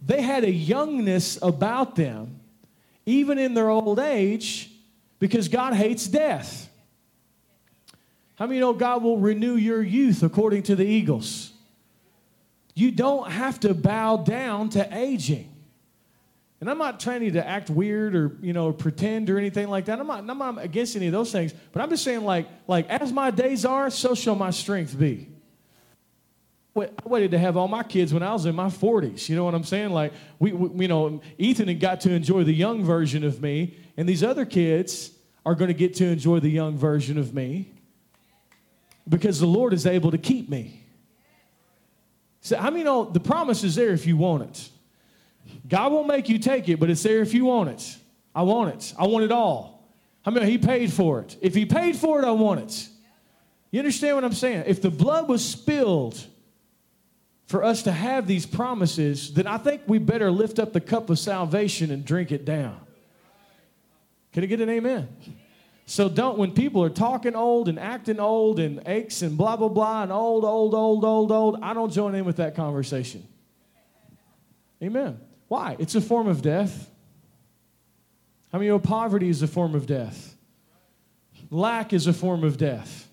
[0.00, 2.40] they had a youngness about them,
[3.04, 4.70] even in their old age,
[5.18, 6.69] because God hates death.
[8.40, 11.52] How many know God will renew your youth according to the eagles?
[12.74, 15.54] You don't have to bow down to aging.
[16.58, 20.00] And I'm not trying to act weird or, you know, pretend or anything like that.
[20.00, 21.52] I'm not, I'm not against any of those things.
[21.72, 25.28] But I'm just saying, like, like as my days are, so shall my strength be.
[26.74, 29.28] I waited to have all my kids when I was in my 40s.
[29.28, 29.90] You know what I'm saying?
[29.90, 33.76] Like, we, we you know, Ethan had got to enjoy the young version of me,
[33.98, 35.10] and these other kids
[35.44, 37.74] are going to get to enjoy the young version of me
[39.10, 40.86] because the Lord is able to keep me.
[42.40, 44.68] So, I mean, oh, the promise is there if you want it.
[45.68, 47.96] God won't make you take it, but it's there if you want it.
[48.34, 48.94] I want it.
[48.98, 49.86] I want it all.
[50.24, 51.36] I mean, He paid for it.
[51.42, 52.88] If He paid for it, I want it.
[53.70, 54.64] You understand what I'm saying?
[54.66, 56.24] If the blood was spilled
[57.46, 61.10] for us to have these promises, then I think we better lift up the cup
[61.10, 62.78] of salvation and drink it down.
[64.32, 65.08] Can I get an amen?
[65.90, 69.66] So don't, when people are talking old and acting old and aches and blah, blah,
[69.66, 73.26] blah, and old, old, old, old, old, I don't join in with that conversation.
[74.80, 75.18] Amen.
[75.48, 75.74] Why?
[75.80, 76.88] It's a form of death.
[78.52, 80.36] I mean, you know, poverty is a form of death.
[81.50, 83.08] Lack is a form of death.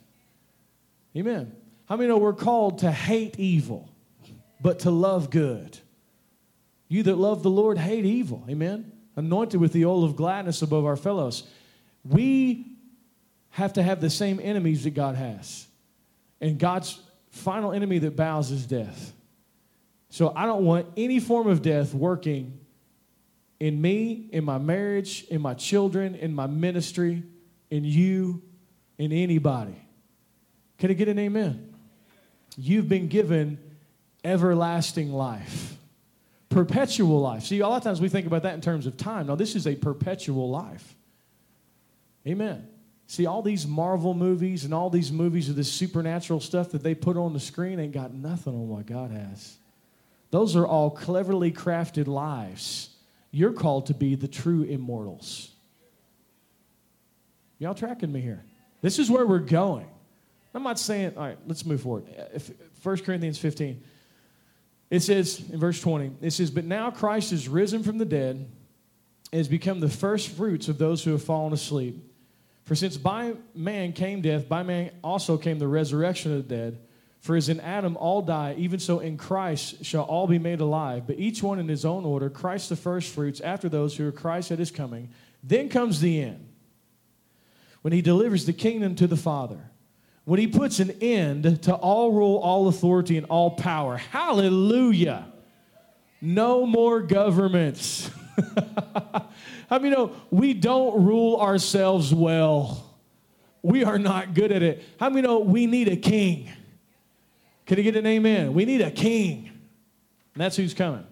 [1.16, 1.56] Amen.
[1.90, 3.90] How many know we're called to hate evil,
[4.62, 5.80] but to love good?
[6.90, 8.46] You that love the Lord hate evil.
[8.48, 8.92] Amen.
[9.16, 11.42] Anointed with the oil of gladness above our fellows.
[12.04, 12.78] We
[13.50, 15.68] have to have the same enemies that God has.
[16.40, 19.14] And God's final enemy that bows is death.
[20.10, 22.60] So I don't want any form of death working
[23.60, 27.24] in me, in my marriage, in my children, in my ministry,
[27.70, 28.42] in you,
[28.98, 29.76] in anybody.
[30.78, 31.74] Can I get an amen?
[32.56, 33.58] You've been given
[34.24, 35.78] everlasting life,
[36.50, 37.44] perpetual life.
[37.44, 39.28] See, a lot of times we think about that in terms of time.
[39.28, 40.96] Now, this is a perpetual life.
[42.28, 42.68] Amen.
[43.08, 46.94] See, all these Marvel movies and all these movies of this supernatural stuff that they
[46.94, 49.58] put on the screen ain't got nothing on what God has.
[50.30, 52.90] Those are all cleverly crafted lives.
[53.32, 55.52] You're called to be the true immortals.
[57.60, 58.44] Y'all tracking me here?
[58.82, 59.88] This is where we're going.
[60.54, 62.06] I'm not saying, all right, let's move forward.
[62.84, 63.82] 1 Corinthians 15.
[64.90, 68.36] It says in verse 20, it says, But now Christ is risen from the dead
[68.36, 72.04] and has become the first fruits of those who have fallen asleep.
[72.68, 76.80] For since by man came death, by man also came the resurrection of the dead.
[77.22, 81.08] For as in Adam all die, even so in Christ shall all be made alive,
[81.08, 84.52] but each one in his own order, Christ the firstfruits, after those who are Christ
[84.52, 85.10] at his coming.
[85.42, 86.46] Then comes the end,
[87.84, 89.72] when he delivers the kingdom to the Father,
[90.26, 93.96] when he puts an end to all rule, all authority, and all power.
[93.96, 95.32] Hallelujah.
[96.20, 98.12] No more governments.
[99.70, 102.96] I mean, no, we don't rule ourselves well.
[103.62, 104.84] We are not good at it.
[105.00, 106.50] How many know we need a king?
[107.66, 108.54] Can I get an amen?
[108.54, 109.52] We need a king.
[110.34, 111.06] And that's who's coming.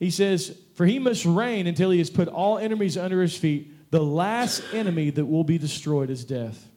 [0.00, 3.90] He says, For he must reign until he has put all enemies under his feet.
[3.90, 6.68] The last enemy that will be destroyed is death.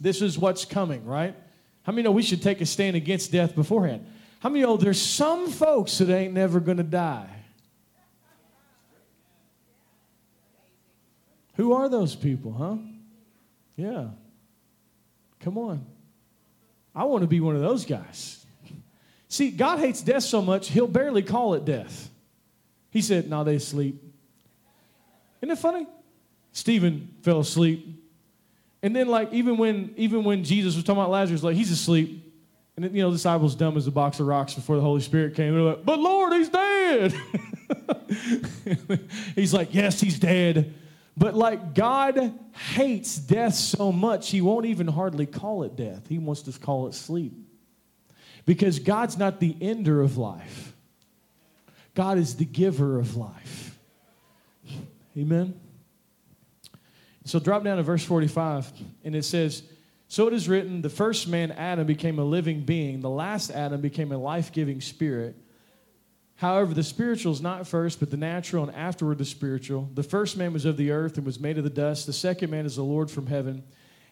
[0.00, 1.36] This is what's coming, right?
[1.82, 4.06] How many know we should take a stand against death beforehand?
[4.40, 7.37] How many know there's some folks that ain't never to die?
[11.58, 12.76] Who are those people, huh?
[13.76, 14.06] Yeah.
[15.40, 15.84] Come on.
[16.94, 18.46] I want to be one of those guys.
[19.28, 22.10] See, God hates death so much, he'll barely call it death.
[22.90, 24.02] He said, No, they sleep.
[25.42, 25.86] Isn't it funny?
[26.52, 27.86] Stephen fell asleep.
[28.82, 32.24] And then, like, even when even when Jesus was talking about Lazarus, like, he's asleep.
[32.76, 35.00] And then, you know, the disciples dumb as a box of rocks before the Holy
[35.00, 35.52] Spirit came.
[35.52, 37.12] They're like, but Lord, he's dead.
[39.34, 40.72] he's like, yes, he's dead.
[41.18, 42.38] But like God
[42.74, 46.06] hates death so much, he won't even hardly call it death.
[46.08, 47.32] He wants to call it sleep.
[48.46, 50.72] Because God's not the ender of life,
[51.94, 53.76] God is the giver of life.
[55.16, 55.58] Amen.
[57.24, 58.72] So drop down to verse 45,
[59.04, 59.64] and it says,
[60.06, 63.80] So it is written, the first man, Adam, became a living being, the last Adam
[63.80, 65.34] became a life giving spirit.
[66.38, 69.90] However, the spiritual is not first, but the natural, and afterward the spiritual.
[69.94, 72.06] The first man was of the earth and was made of the dust.
[72.06, 73.64] The second man is the Lord from heaven.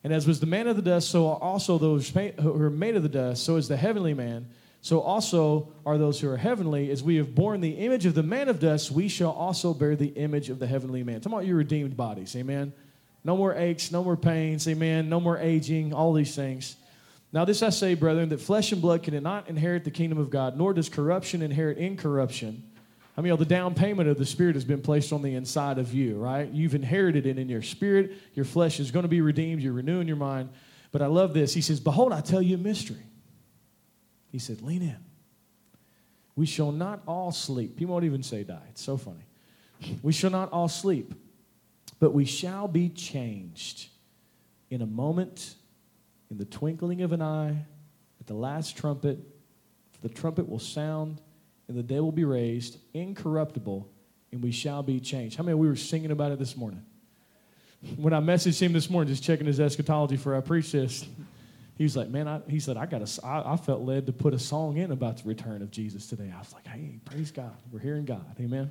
[0.03, 3.05] And as was the man of the dust, so also those who are made of
[3.05, 3.45] the dust.
[3.45, 4.49] So is the heavenly man.
[4.83, 6.91] So also are those who are heavenly.
[6.91, 9.95] As we have borne the image of the man of dust, we shall also bear
[9.95, 11.21] the image of the heavenly man.
[11.21, 12.35] Talk about your redeemed bodies.
[12.35, 12.73] Amen.
[13.23, 14.67] No more aches, no more pains.
[14.67, 15.09] Amen.
[15.09, 16.75] No more aging, all these things.
[17.33, 20.57] Now, this I say, brethren, that flesh and blood cannot inherit the kingdom of God,
[20.57, 22.63] nor does corruption inherit incorruption.
[23.17, 25.93] I mean, the down payment of the Spirit has been placed on the inside of
[25.95, 26.49] you, right?
[26.51, 28.13] You've inherited it in your spirit.
[28.35, 29.63] Your flesh is going to be redeemed.
[29.63, 30.51] You're renewing your mind.
[30.93, 31.55] But I love this.
[31.55, 33.05] He says, Behold, I tell you a mystery.
[34.31, 34.97] He said, Lean in.
[36.37, 37.77] We shall not all sleep.
[37.77, 38.63] People won't even say die.
[38.69, 39.25] It's so funny.
[40.03, 41.15] We shall not all sleep,
[41.99, 43.89] but we shall be changed
[44.71, 45.55] in a moment,
[46.31, 47.57] in the twinkling of an eye,
[48.21, 49.19] at the last trumpet.
[49.93, 51.21] For the trumpet will sound,
[51.69, 53.89] and the day will be raised, incorruptible,
[54.33, 55.37] and we shall be changed.
[55.37, 56.85] How many we were singing about it this morning?
[57.97, 61.07] When I messaged him this morning, just checking his eschatology for I preach this,
[61.79, 64.13] he was like, "Man, I, he said I got a, I, I felt led to
[64.13, 67.31] put a song in about the return of Jesus today." I was like, "Hey, praise
[67.31, 68.71] God, we're hearing God, Amen."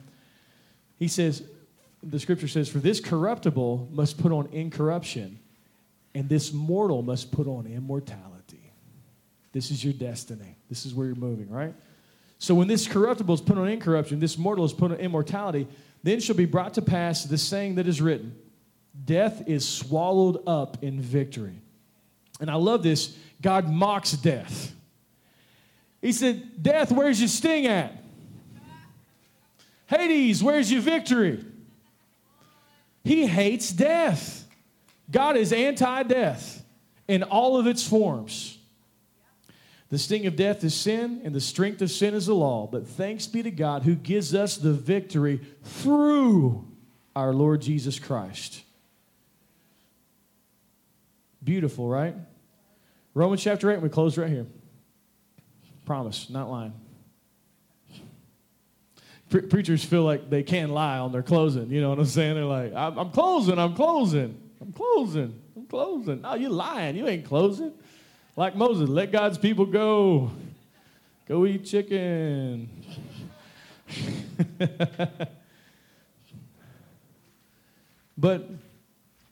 [0.98, 1.44] He says,
[2.02, 5.40] the Scripture says, "For this corruptible must put on incorruption,
[6.16, 8.72] and this mortal must put on immortality."
[9.52, 10.58] This is your destiny.
[10.68, 11.74] This is where you're moving, right?
[12.40, 15.68] So when this corruptible is put on incorruption, this mortal is put on immortality,
[16.04, 18.36] then shall be brought to pass the saying that is written
[19.06, 21.62] Death is swallowed up in victory.
[22.40, 23.18] And I love this.
[23.42, 24.74] God mocks death.
[26.02, 27.94] He said, Death, where's your sting at?
[29.88, 31.44] Hades, where's your victory?
[33.04, 34.45] He hates death.
[35.10, 36.64] God is anti death
[37.08, 38.58] in all of its forms.
[39.90, 42.68] The sting of death is sin, and the strength of sin is the law.
[42.68, 46.68] But thanks be to God who gives us the victory through
[47.16, 48.64] our Lord Jesus Christ.
[51.44, 52.16] Beautiful, right?
[53.14, 54.48] Romans chapter 8, we close right here.
[55.86, 56.74] Promise, not lying.
[59.30, 61.70] Pre- preachers feel like they can't lie on their closing.
[61.70, 62.34] You know what I'm saying?
[62.36, 66.22] They're like, I'm, I'm closing, I'm closing, I'm closing, I'm closing.
[66.22, 66.96] No, you're lying.
[66.96, 67.74] You ain't closing.
[68.36, 70.32] Like Moses, let God's people go.
[71.28, 72.70] Go eat chicken.
[78.18, 78.50] but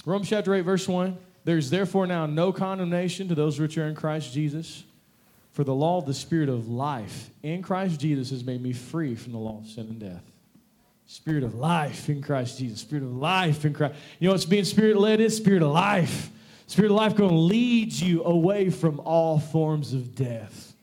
[0.05, 3.95] Romans chapter 8, verse 1 there's therefore now no condemnation to those which are in
[3.95, 4.83] Christ Jesus.
[5.51, 9.13] For the law of the Spirit of life in Christ Jesus has made me free
[9.13, 10.23] from the law of sin and death.
[11.05, 12.81] Spirit of life in Christ Jesus.
[12.81, 13.95] Spirit of life in Christ.
[14.19, 15.35] You know what's being spirit led is?
[15.37, 16.29] Spirit of life.
[16.67, 20.73] Spirit of life going to lead you away from all forms of death.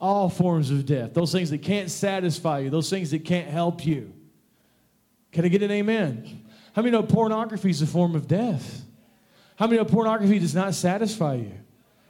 [0.00, 1.12] All forms of death.
[1.12, 4.12] Those things that can't satisfy you, those things that can't help you.
[5.32, 6.44] Can I get an amen?
[6.72, 8.84] How many know pornography is a form of death?
[9.56, 11.52] How many know pornography does not satisfy you?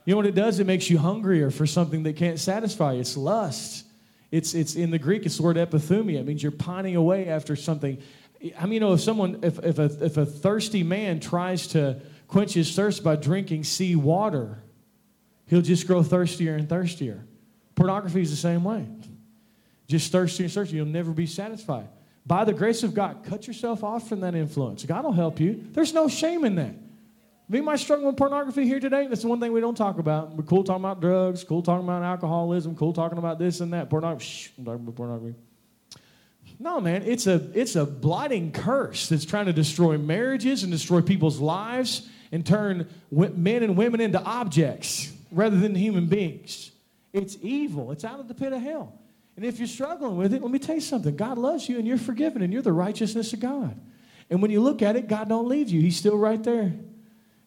[0.05, 0.61] You know what it does?
[0.61, 3.01] It makes you hungrier for something that can't satisfy you.
[3.01, 3.86] It's lust.
[4.31, 6.21] It's, it's in the Greek, it's the word epithumia.
[6.21, 7.99] It means you're pining away after something.
[8.55, 12.53] How many know if someone, if, if, a, if a thirsty man tries to quench
[12.53, 14.63] his thirst by drinking sea water,
[15.47, 17.25] he'll just grow thirstier and thirstier.
[17.75, 18.87] Pornography is the same way.
[19.87, 20.79] Just thirstier and thirstier.
[20.79, 21.89] You'll never be satisfied.
[22.27, 24.85] By the grace of God, cut yourself off from that influence.
[24.85, 25.65] God will help you.
[25.73, 26.75] There's no shame in that.
[27.49, 29.07] Me might struggle with pornography here today.
[29.07, 30.35] That's the one thing we don't talk about.
[30.35, 33.89] We're cool talking about drugs, cool talking about alcoholism, cool talking about this and that.
[33.89, 34.25] Pornography.
[34.25, 35.39] Shh, I'm talking about pornography.
[36.59, 41.03] No, man, it's a it's a blighting curse that's trying to destroy marriages and destroy
[41.03, 46.73] people's lives and turn men and women into objects rather than human beings.
[47.13, 47.93] It's evil.
[47.93, 48.99] It's out of the pit of hell.
[49.37, 51.15] And if you're struggling with it, let me tell you something.
[51.15, 53.79] God loves you and you're forgiven and you're the righteousness of God.
[54.31, 55.81] And when you look at it, God don't leave you.
[55.81, 56.73] He's still right there.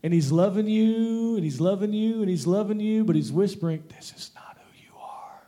[0.01, 3.83] And he's loving you and he's loving you and he's loving you, but he's whispering,
[3.95, 5.41] This is not who you are.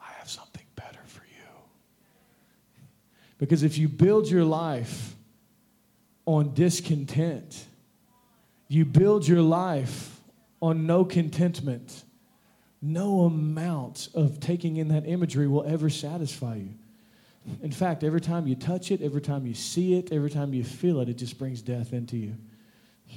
[0.00, 1.48] I have something better for you.
[3.38, 5.16] Because if you build your life
[6.26, 7.66] on discontent,
[8.68, 10.20] you build your life
[10.62, 12.04] on no contentment,
[12.80, 16.74] no amount of taking in that imagery will ever satisfy you.
[17.62, 20.62] In fact, every time you touch it, every time you see it, every time you
[20.62, 22.36] feel it, it just brings death into you.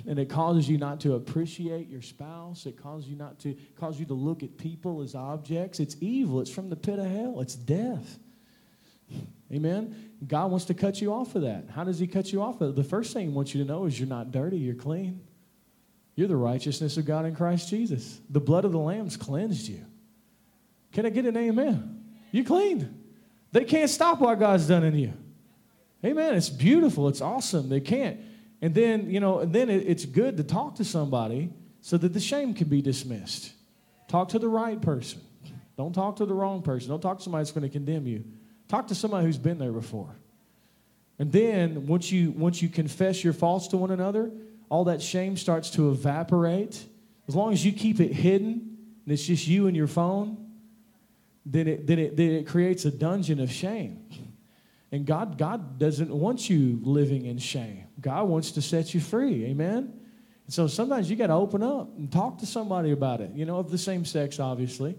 [0.07, 2.65] And it causes you not to appreciate your spouse.
[2.65, 5.79] It causes you not to cause you to look at people as objects.
[5.79, 6.41] It's evil.
[6.41, 7.39] It's from the pit of hell.
[7.41, 8.19] It's death.
[9.51, 10.11] Amen.
[10.25, 11.65] God wants to cut you off of that.
[11.69, 12.75] How does He cut you off of it?
[12.75, 15.21] The first thing He wants you to know is you're not dirty, you're clean.
[16.15, 18.19] You're the righteousness of God in Christ Jesus.
[18.29, 19.83] The blood of the Lamb's cleansed you.
[20.91, 22.03] Can I get an amen?
[22.31, 23.03] You clean.
[23.51, 25.13] They can't stop what God's done in you.
[26.05, 26.35] Amen.
[26.35, 27.07] It's beautiful.
[27.07, 27.69] It's awesome.
[27.69, 28.19] They can't.
[28.63, 31.49] And then, you know, and then it, it's good to talk to somebody
[31.81, 33.51] so that the shame can be dismissed.
[34.07, 35.19] Talk to the right person.
[35.75, 36.87] Don't talk to the wrong person.
[36.87, 38.23] Don't talk to somebody that's going to condemn you.
[38.69, 40.15] Talk to somebody who's been there before.
[41.19, 44.31] And then once you once you confess your faults to one another,
[44.69, 46.85] all that shame starts to evaporate.
[47.27, 50.37] As long as you keep it hidden and it's just you and your phone,
[51.45, 54.07] then it, then it, then it creates a dungeon of shame.
[54.89, 57.82] And God, God doesn't want you living in shame.
[58.01, 59.45] God wants to set you free.
[59.45, 59.93] Amen?
[60.45, 63.45] And so sometimes you got to open up and talk to somebody about it, you
[63.45, 64.97] know, of the same sex, obviously.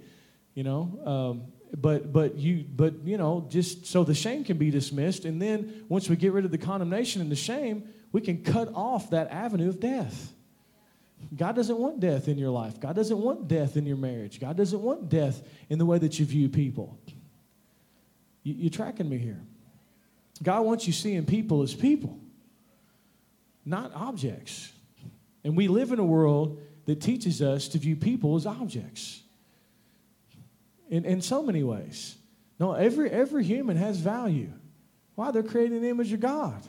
[0.54, 1.42] You know, um,
[1.76, 5.24] but but you but you know just so the shame can be dismissed.
[5.24, 8.72] And then once we get rid of the condemnation and the shame we can cut
[8.74, 10.32] off that avenue of death.
[11.36, 12.78] God doesn't want death in your life.
[12.78, 14.38] God doesn't want death in your marriage.
[14.38, 16.96] God doesn't want death in the way that you view people.
[18.44, 19.40] You, you're tracking me here.
[20.42, 22.20] God wants you seeing people as people
[23.64, 24.72] not objects
[25.44, 29.22] and we live in a world that teaches us to view people as objects
[30.88, 32.16] in, in so many ways.
[32.58, 34.50] No, every, every human has value.
[35.14, 35.30] Why?
[35.30, 36.66] They're created in the image of God.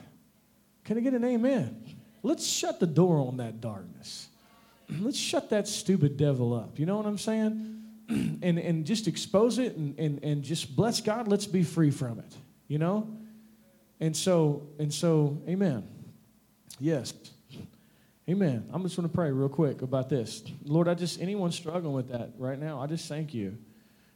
[0.84, 1.82] Can I get an amen?
[2.22, 4.28] Let's shut the door on that darkness.
[5.00, 6.78] Let's shut that stupid devil up.
[6.78, 7.82] You know what I'm saying?
[8.08, 11.28] and, and just expose it and, and, and just bless God.
[11.28, 12.34] Let's be free from it.
[12.68, 13.16] You know?
[14.00, 15.95] And so, and so, amen.
[16.78, 17.14] Yes.
[18.28, 18.68] Amen.
[18.72, 20.42] I'm just going to pray real quick about this.
[20.64, 23.56] Lord, I just, anyone struggling with that right now, I just thank you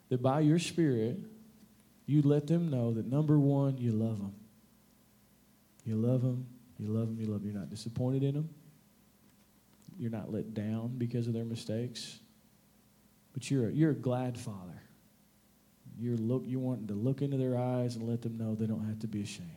[0.09, 1.18] that by your Spirit,
[2.07, 4.34] you let them know that number one, you love them.
[5.84, 6.46] You love them,
[6.78, 7.51] you love them, you love them.
[7.51, 8.48] You're not disappointed in them.
[9.96, 12.18] You're not let down because of their mistakes.
[13.32, 14.82] But you're a, you're a glad father.
[15.98, 18.86] You're look you want to look into their eyes and let them know they don't
[18.86, 19.51] have to be ashamed.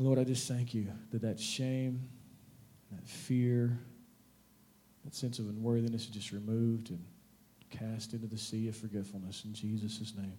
[0.00, 2.08] Lord, I just thank you that that shame,
[2.90, 3.78] that fear,
[5.04, 7.04] that sense of unworthiness is just removed and
[7.68, 10.38] cast into the sea of forgetfulness in Jesus' name.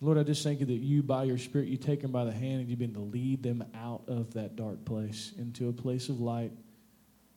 [0.00, 2.32] Lord, I just thank you that you, by your Spirit, you take them by the
[2.32, 6.08] hand and you begin to lead them out of that dark place into a place
[6.08, 6.52] of light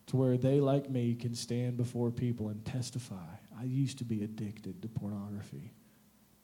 [0.07, 3.27] to where they, like me, can stand before people and testify.
[3.59, 5.73] I used to be addicted to pornography,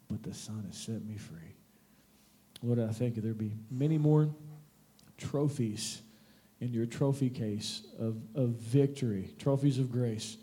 [0.10, 1.56] but the Son has set me free.
[2.62, 4.30] Lord, I thank you There'll be many more
[5.22, 6.02] trophies
[6.60, 10.38] in your trophy case of, of victory, trophies of grace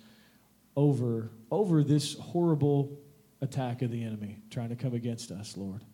[0.76, 2.98] over, over this horrible
[3.40, 5.84] attack of the enemy trying to come against us, Lord.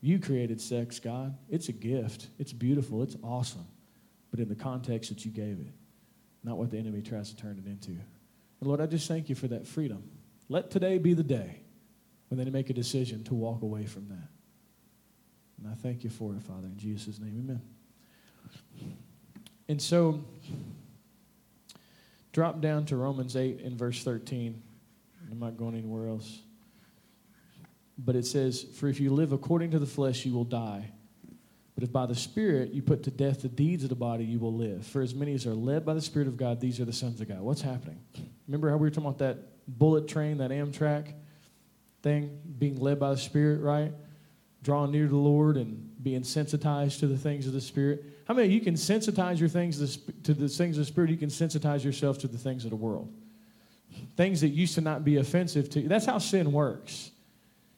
[0.00, 1.36] You created sex, God.
[1.50, 2.28] It's a gift.
[2.38, 3.02] It's beautiful.
[3.02, 3.66] It's awesome.
[4.30, 5.72] But in the context that you gave it,
[6.42, 7.90] not what the enemy tries to turn it into.
[7.90, 10.02] And Lord, I just thank you for that freedom.
[10.48, 11.60] Let today be the day
[12.28, 14.28] when they make a decision to walk away from that.
[15.62, 17.44] And I thank you for it, Father, in Jesus' name.
[17.44, 17.62] Amen.
[19.68, 20.24] And so,
[22.32, 24.62] Drop down to Romans 8 in verse 13.
[25.30, 26.40] I'm not going anywhere else.
[27.98, 30.92] But it says, For if you live according to the flesh, you will die.
[31.74, 34.38] But if by the Spirit you put to death the deeds of the body, you
[34.38, 34.86] will live.
[34.86, 37.20] For as many as are led by the Spirit of God, these are the sons
[37.20, 37.40] of God.
[37.40, 38.00] What's happening?
[38.46, 41.12] Remember how we were talking about that bullet train, that Amtrak
[42.02, 43.92] thing, being led by the Spirit, right?
[44.62, 48.04] Drawing near to the Lord and being sensitized to the things of the Spirit.
[48.26, 51.10] How many you can sensitize your things to the things of the Spirit?
[51.10, 53.12] You can sensitize yourself to the things of the world.
[54.16, 55.88] Things that used to not be offensive to you.
[55.88, 57.10] That's how sin works.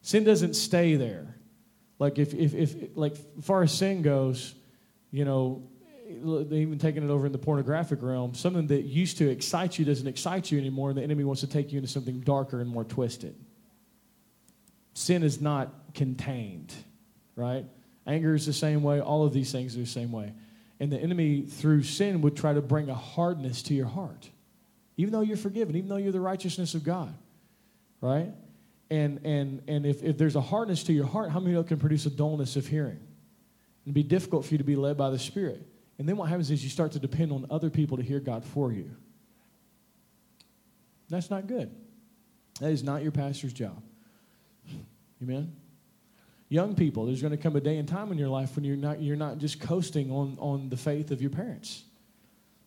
[0.02, 1.36] Sin doesn't stay there.
[1.98, 4.54] Like if, if, if like far as sin goes,
[5.12, 5.62] you know,
[6.10, 10.06] even taking it over in the pornographic realm, something that used to excite you doesn't
[10.06, 12.84] excite you anymore, and the enemy wants to take you into something darker and more
[12.84, 13.34] twisted.
[14.94, 16.72] Sin is not contained,
[17.36, 17.64] right?
[18.06, 19.00] Anger is the same way.
[19.00, 20.32] All of these things are the same way.
[20.80, 24.28] And the enemy, through sin, would try to bring a hardness to your heart,
[24.96, 27.14] even though you're forgiven, even though you're the righteousness of God,
[28.00, 28.32] right?
[28.90, 31.68] And, and, and if, if there's a hardness to your heart, how many of you
[31.68, 33.00] can produce a dullness of hearing?
[33.84, 35.66] It'd be difficult for you to be led by the Spirit.
[35.98, 38.44] And then what happens is you start to depend on other people to hear God
[38.44, 38.90] for you.
[41.08, 41.70] That's not good.
[42.60, 43.82] That is not your pastor's job.
[45.22, 45.52] Amen?
[46.52, 48.76] young people, there's going to come a day and time in your life when you're
[48.76, 51.82] not, you're not just coasting on, on the faith of your parents.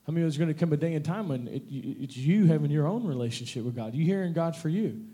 [0.07, 2.71] I mean, there's going to come a day and time when it, it's you having
[2.71, 3.93] your own relationship with God.
[3.93, 5.05] You hearing God for you.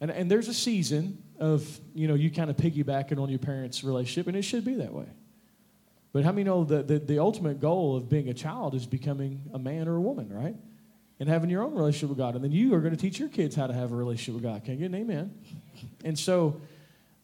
[0.00, 3.84] And, and there's a season of, you know, you kind of piggybacking on your parents'
[3.84, 5.06] relationship, and it should be that way.
[6.12, 9.40] But how many know that the, the ultimate goal of being a child is becoming
[9.52, 10.56] a man or a woman, right?
[11.20, 12.34] And having your own relationship with God.
[12.34, 14.42] And then you are going to teach your kids how to have a relationship with
[14.42, 14.64] God.
[14.64, 15.32] Can you get an amen?
[16.04, 16.60] And so,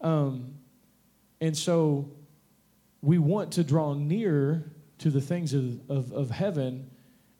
[0.00, 0.54] um,
[1.40, 2.10] and so
[3.02, 6.90] we want to draw near to the things of, of, of heaven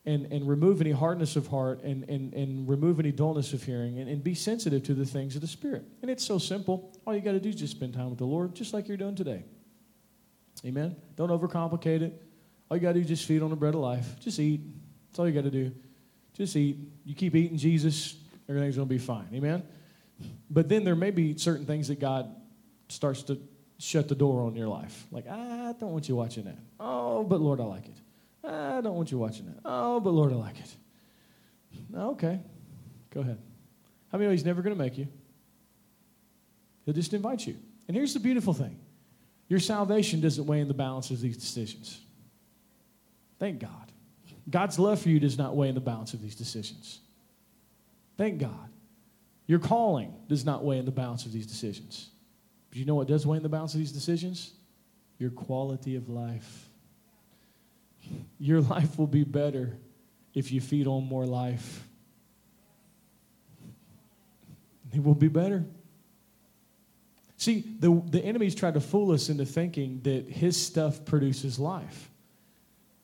[0.06, 3.98] and, and remove any hardness of heart and, and, and remove any dullness of hearing
[3.98, 5.84] and, and be sensitive to the things of the Spirit.
[6.02, 6.92] And it's so simple.
[7.06, 8.96] All you got to do is just spend time with the Lord, just like you're
[8.96, 9.44] doing today.
[10.64, 10.96] Amen?
[11.16, 12.22] Don't overcomplicate it.
[12.70, 14.18] All you got to do is just feed on the bread of life.
[14.20, 14.60] Just eat.
[15.08, 15.72] That's all you got to do.
[16.40, 16.78] Just eat.
[17.04, 18.16] You keep eating Jesus,
[18.48, 19.26] everything's going to be fine.
[19.34, 19.62] Amen?
[20.48, 22.34] But then there may be certain things that God
[22.88, 23.38] starts to
[23.76, 25.06] shut the door on your life.
[25.10, 26.56] Like, I don't want you watching that.
[26.80, 27.98] Oh, but Lord, I like it.
[28.42, 29.58] I don't want you watching that.
[29.66, 30.74] Oh, but Lord, I like it.
[31.94, 32.40] Okay,
[33.10, 33.36] go ahead.
[34.10, 35.08] How many know He's never going to make you?
[36.86, 37.54] He'll just invite you.
[37.86, 38.78] And here's the beautiful thing
[39.50, 42.00] your salvation doesn't weigh in the balance of these decisions.
[43.38, 43.89] Thank God.
[44.48, 47.00] God's love for you does not weigh in the balance of these decisions.
[48.16, 48.68] Thank God.
[49.46, 52.10] Your calling does not weigh in the balance of these decisions.
[52.68, 54.52] But you know what does weigh in the balance of these decisions?
[55.18, 56.68] Your quality of life.
[58.38, 59.76] Your life will be better
[60.34, 61.84] if you feed on more life.
[64.92, 65.64] It will be better.
[67.36, 72.09] See, the, the enemy's tried to fool us into thinking that his stuff produces life.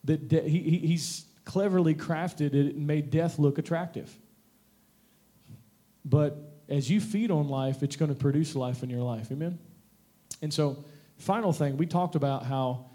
[0.07, 4.13] That de- he, he's cleverly crafted it and made death look attractive.
[6.05, 6.37] But
[6.69, 9.31] as you feed on life, it's going to produce life in your life.
[9.31, 9.59] Amen?
[10.43, 10.85] And so,
[11.19, 12.87] final thing, we talked about how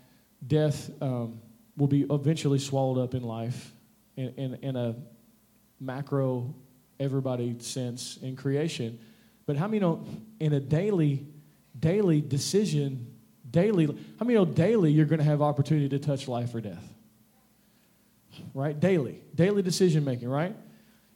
[0.45, 1.39] death um,
[1.77, 3.71] will be eventually swallowed up in life
[4.15, 4.95] in, in, in a
[5.79, 6.53] macro,
[6.99, 8.99] everybody sense in creation.
[9.45, 10.05] But how many know
[10.39, 11.25] in a daily,
[11.77, 13.13] daily decision,
[13.49, 13.85] daily,
[14.19, 16.83] how many know daily you're going to have opportunity to touch life or death?
[18.53, 18.79] Right?
[18.79, 19.21] Daily.
[19.35, 20.55] Daily decision making, right?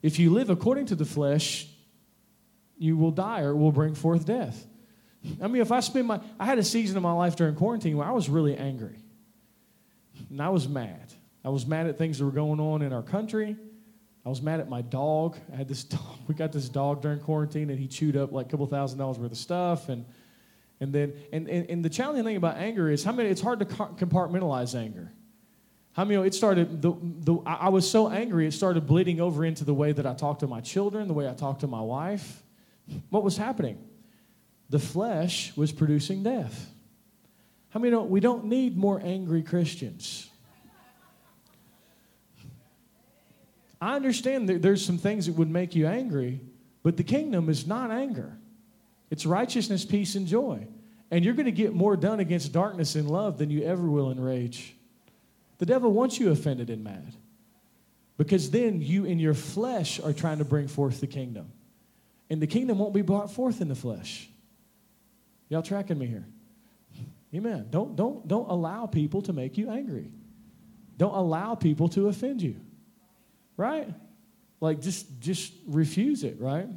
[0.02, 1.68] If you live according to the flesh,
[2.78, 4.66] you will die or will bring forth death.
[5.42, 7.98] I mean, if I spend my, I had a season of my life during quarantine
[7.98, 9.00] where I was really angry.
[10.30, 11.14] And I was mad.
[11.44, 13.56] I was mad at things that were going on in our country.
[14.26, 15.38] I was mad at my dog.
[15.52, 16.20] I had this dog.
[16.28, 19.20] We got this dog during quarantine, and he chewed up like a couple thousand dollars
[19.20, 19.90] worth of stuff.
[19.90, 20.06] And
[20.80, 23.30] and then and, and, and the challenging thing about anger is how many.
[23.30, 25.12] It's hard to compartmentalize anger.
[25.96, 26.28] How many?
[26.28, 26.82] It started.
[26.82, 28.46] The, the I was so angry.
[28.46, 31.30] It started bleeding over into the way that I talked to my children, the way
[31.30, 32.44] I talked to my wife.
[33.10, 33.78] What was happening?
[34.70, 36.70] The flesh was producing death.
[37.70, 40.30] How many know we don't need more angry Christians?
[43.80, 46.42] I understand that there's some things that would make you angry,
[46.84, 48.38] but the kingdom is not anger.
[49.10, 50.68] It's righteousness, peace, and joy.
[51.12, 54.10] And you're going to get more done against darkness in love than you ever will
[54.10, 54.76] in rage.
[55.58, 57.14] The devil wants you offended and mad
[58.18, 61.52] because then you in your flesh are trying to bring forth the kingdom.
[62.30, 64.30] And the kingdom won't be brought forth in the flesh.
[65.50, 66.26] Y'all tracking me here?
[67.34, 67.68] Amen.
[67.70, 70.12] Don't, don't, don't allow people to make you angry.
[70.98, 72.56] Don't allow people to offend you
[73.58, 73.88] right?
[74.62, 76.68] Like just just refuse it, right?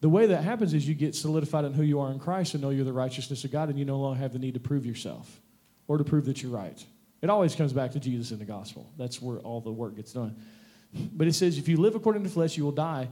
[0.00, 2.62] The way that happens is you get solidified in who you are in Christ and
[2.62, 4.84] know you're the righteousness of God, and you no longer have the need to prove
[4.84, 5.40] yourself
[5.88, 6.84] or to prove that you're right.
[7.24, 8.92] It always comes back to Jesus in the gospel.
[8.98, 10.36] That's where all the work gets done.
[11.14, 13.08] But it says, if you live according to flesh, you will die.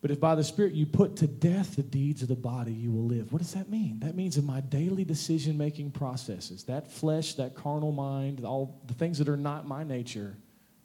[0.00, 2.92] But if by the Spirit you put to death the deeds of the body, you
[2.92, 3.32] will live.
[3.32, 3.98] What does that mean?
[3.98, 8.94] That means in my daily decision making processes, that flesh, that carnal mind, all the
[8.94, 10.36] things that are not my nature,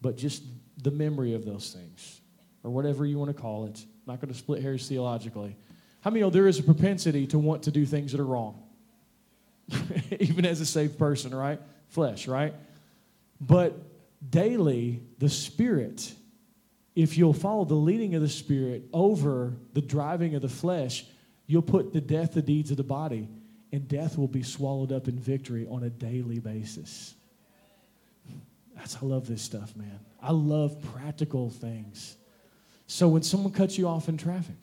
[0.02, 0.42] but just
[0.82, 2.22] the memory of those things,
[2.64, 3.78] or whatever you want to call it.
[3.78, 5.56] I'm not going to split hairs theologically.
[6.02, 8.64] How many know there is a propensity to want to do things that are wrong?
[10.20, 11.60] Even as a saved person, right?
[11.90, 12.54] Flesh, right?
[13.40, 13.76] But
[14.30, 16.14] daily, the Spirit,
[16.96, 21.06] if you'll follow the leading of the Spirit over the driving of the flesh,
[21.46, 23.30] you'll put to death the deeds of the body,
[23.72, 27.14] and death will be swallowed up in victory on a daily basis.
[28.76, 30.00] That's I love this stuff, man.
[30.22, 32.16] I love practical things.
[32.88, 34.56] So when someone cuts you off in traffic,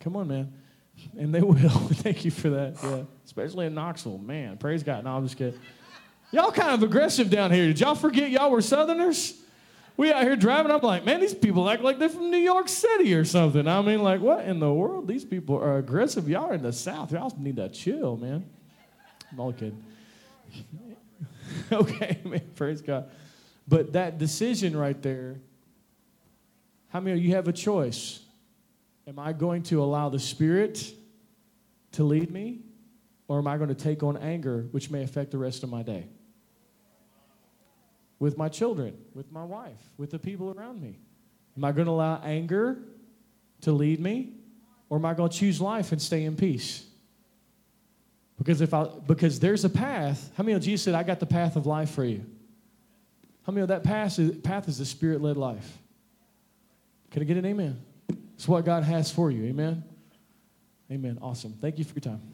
[0.00, 0.52] come on, man.
[1.18, 1.68] And they will.
[1.68, 2.76] Thank you for that.
[2.82, 3.02] Yeah.
[3.24, 4.18] Especially in Knoxville.
[4.18, 5.04] Man, praise God.
[5.04, 5.58] No, I'm just kidding.
[6.30, 7.66] Y'all kind of aggressive down here.
[7.66, 9.40] Did y'all forget y'all were Southerners?
[9.96, 10.72] We out here driving.
[10.72, 13.68] I'm like, man, these people act like they're from New York City or something.
[13.68, 15.06] I mean, like, what in the world?
[15.06, 16.28] These people are aggressive.
[16.28, 17.12] Y'all are in the South.
[17.12, 18.44] Y'all need to chill, man.
[19.30, 19.82] I'm all kidding.
[21.72, 23.08] okay, man, praise God.
[23.68, 25.36] But that decision right there,
[26.88, 28.20] how many of you have a choice?
[29.06, 30.92] Am I going to allow the Spirit
[31.92, 32.60] to lead me?
[33.26, 35.82] Or am I going to take on anger, which may affect the rest of my
[35.82, 36.06] day?
[38.18, 40.98] With my children, with my wife, with the people around me.
[41.56, 42.78] Am I going to allow anger
[43.62, 44.34] to lead me?
[44.88, 46.84] Or am I going to choose life and stay in peace?
[48.36, 50.30] Because if I because there's a path.
[50.36, 52.24] How many of Jesus said, I got the path of life for you?
[53.46, 55.78] How many of that path is, path is the spirit-led life?
[57.10, 57.80] Can I get an amen?
[58.34, 59.44] It's what God has for you.
[59.44, 59.84] Amen.
[60.90, 61.18] Amen.
[61.22, 61.54] Awesome.
[61.60, 62.33] Thank you for your time.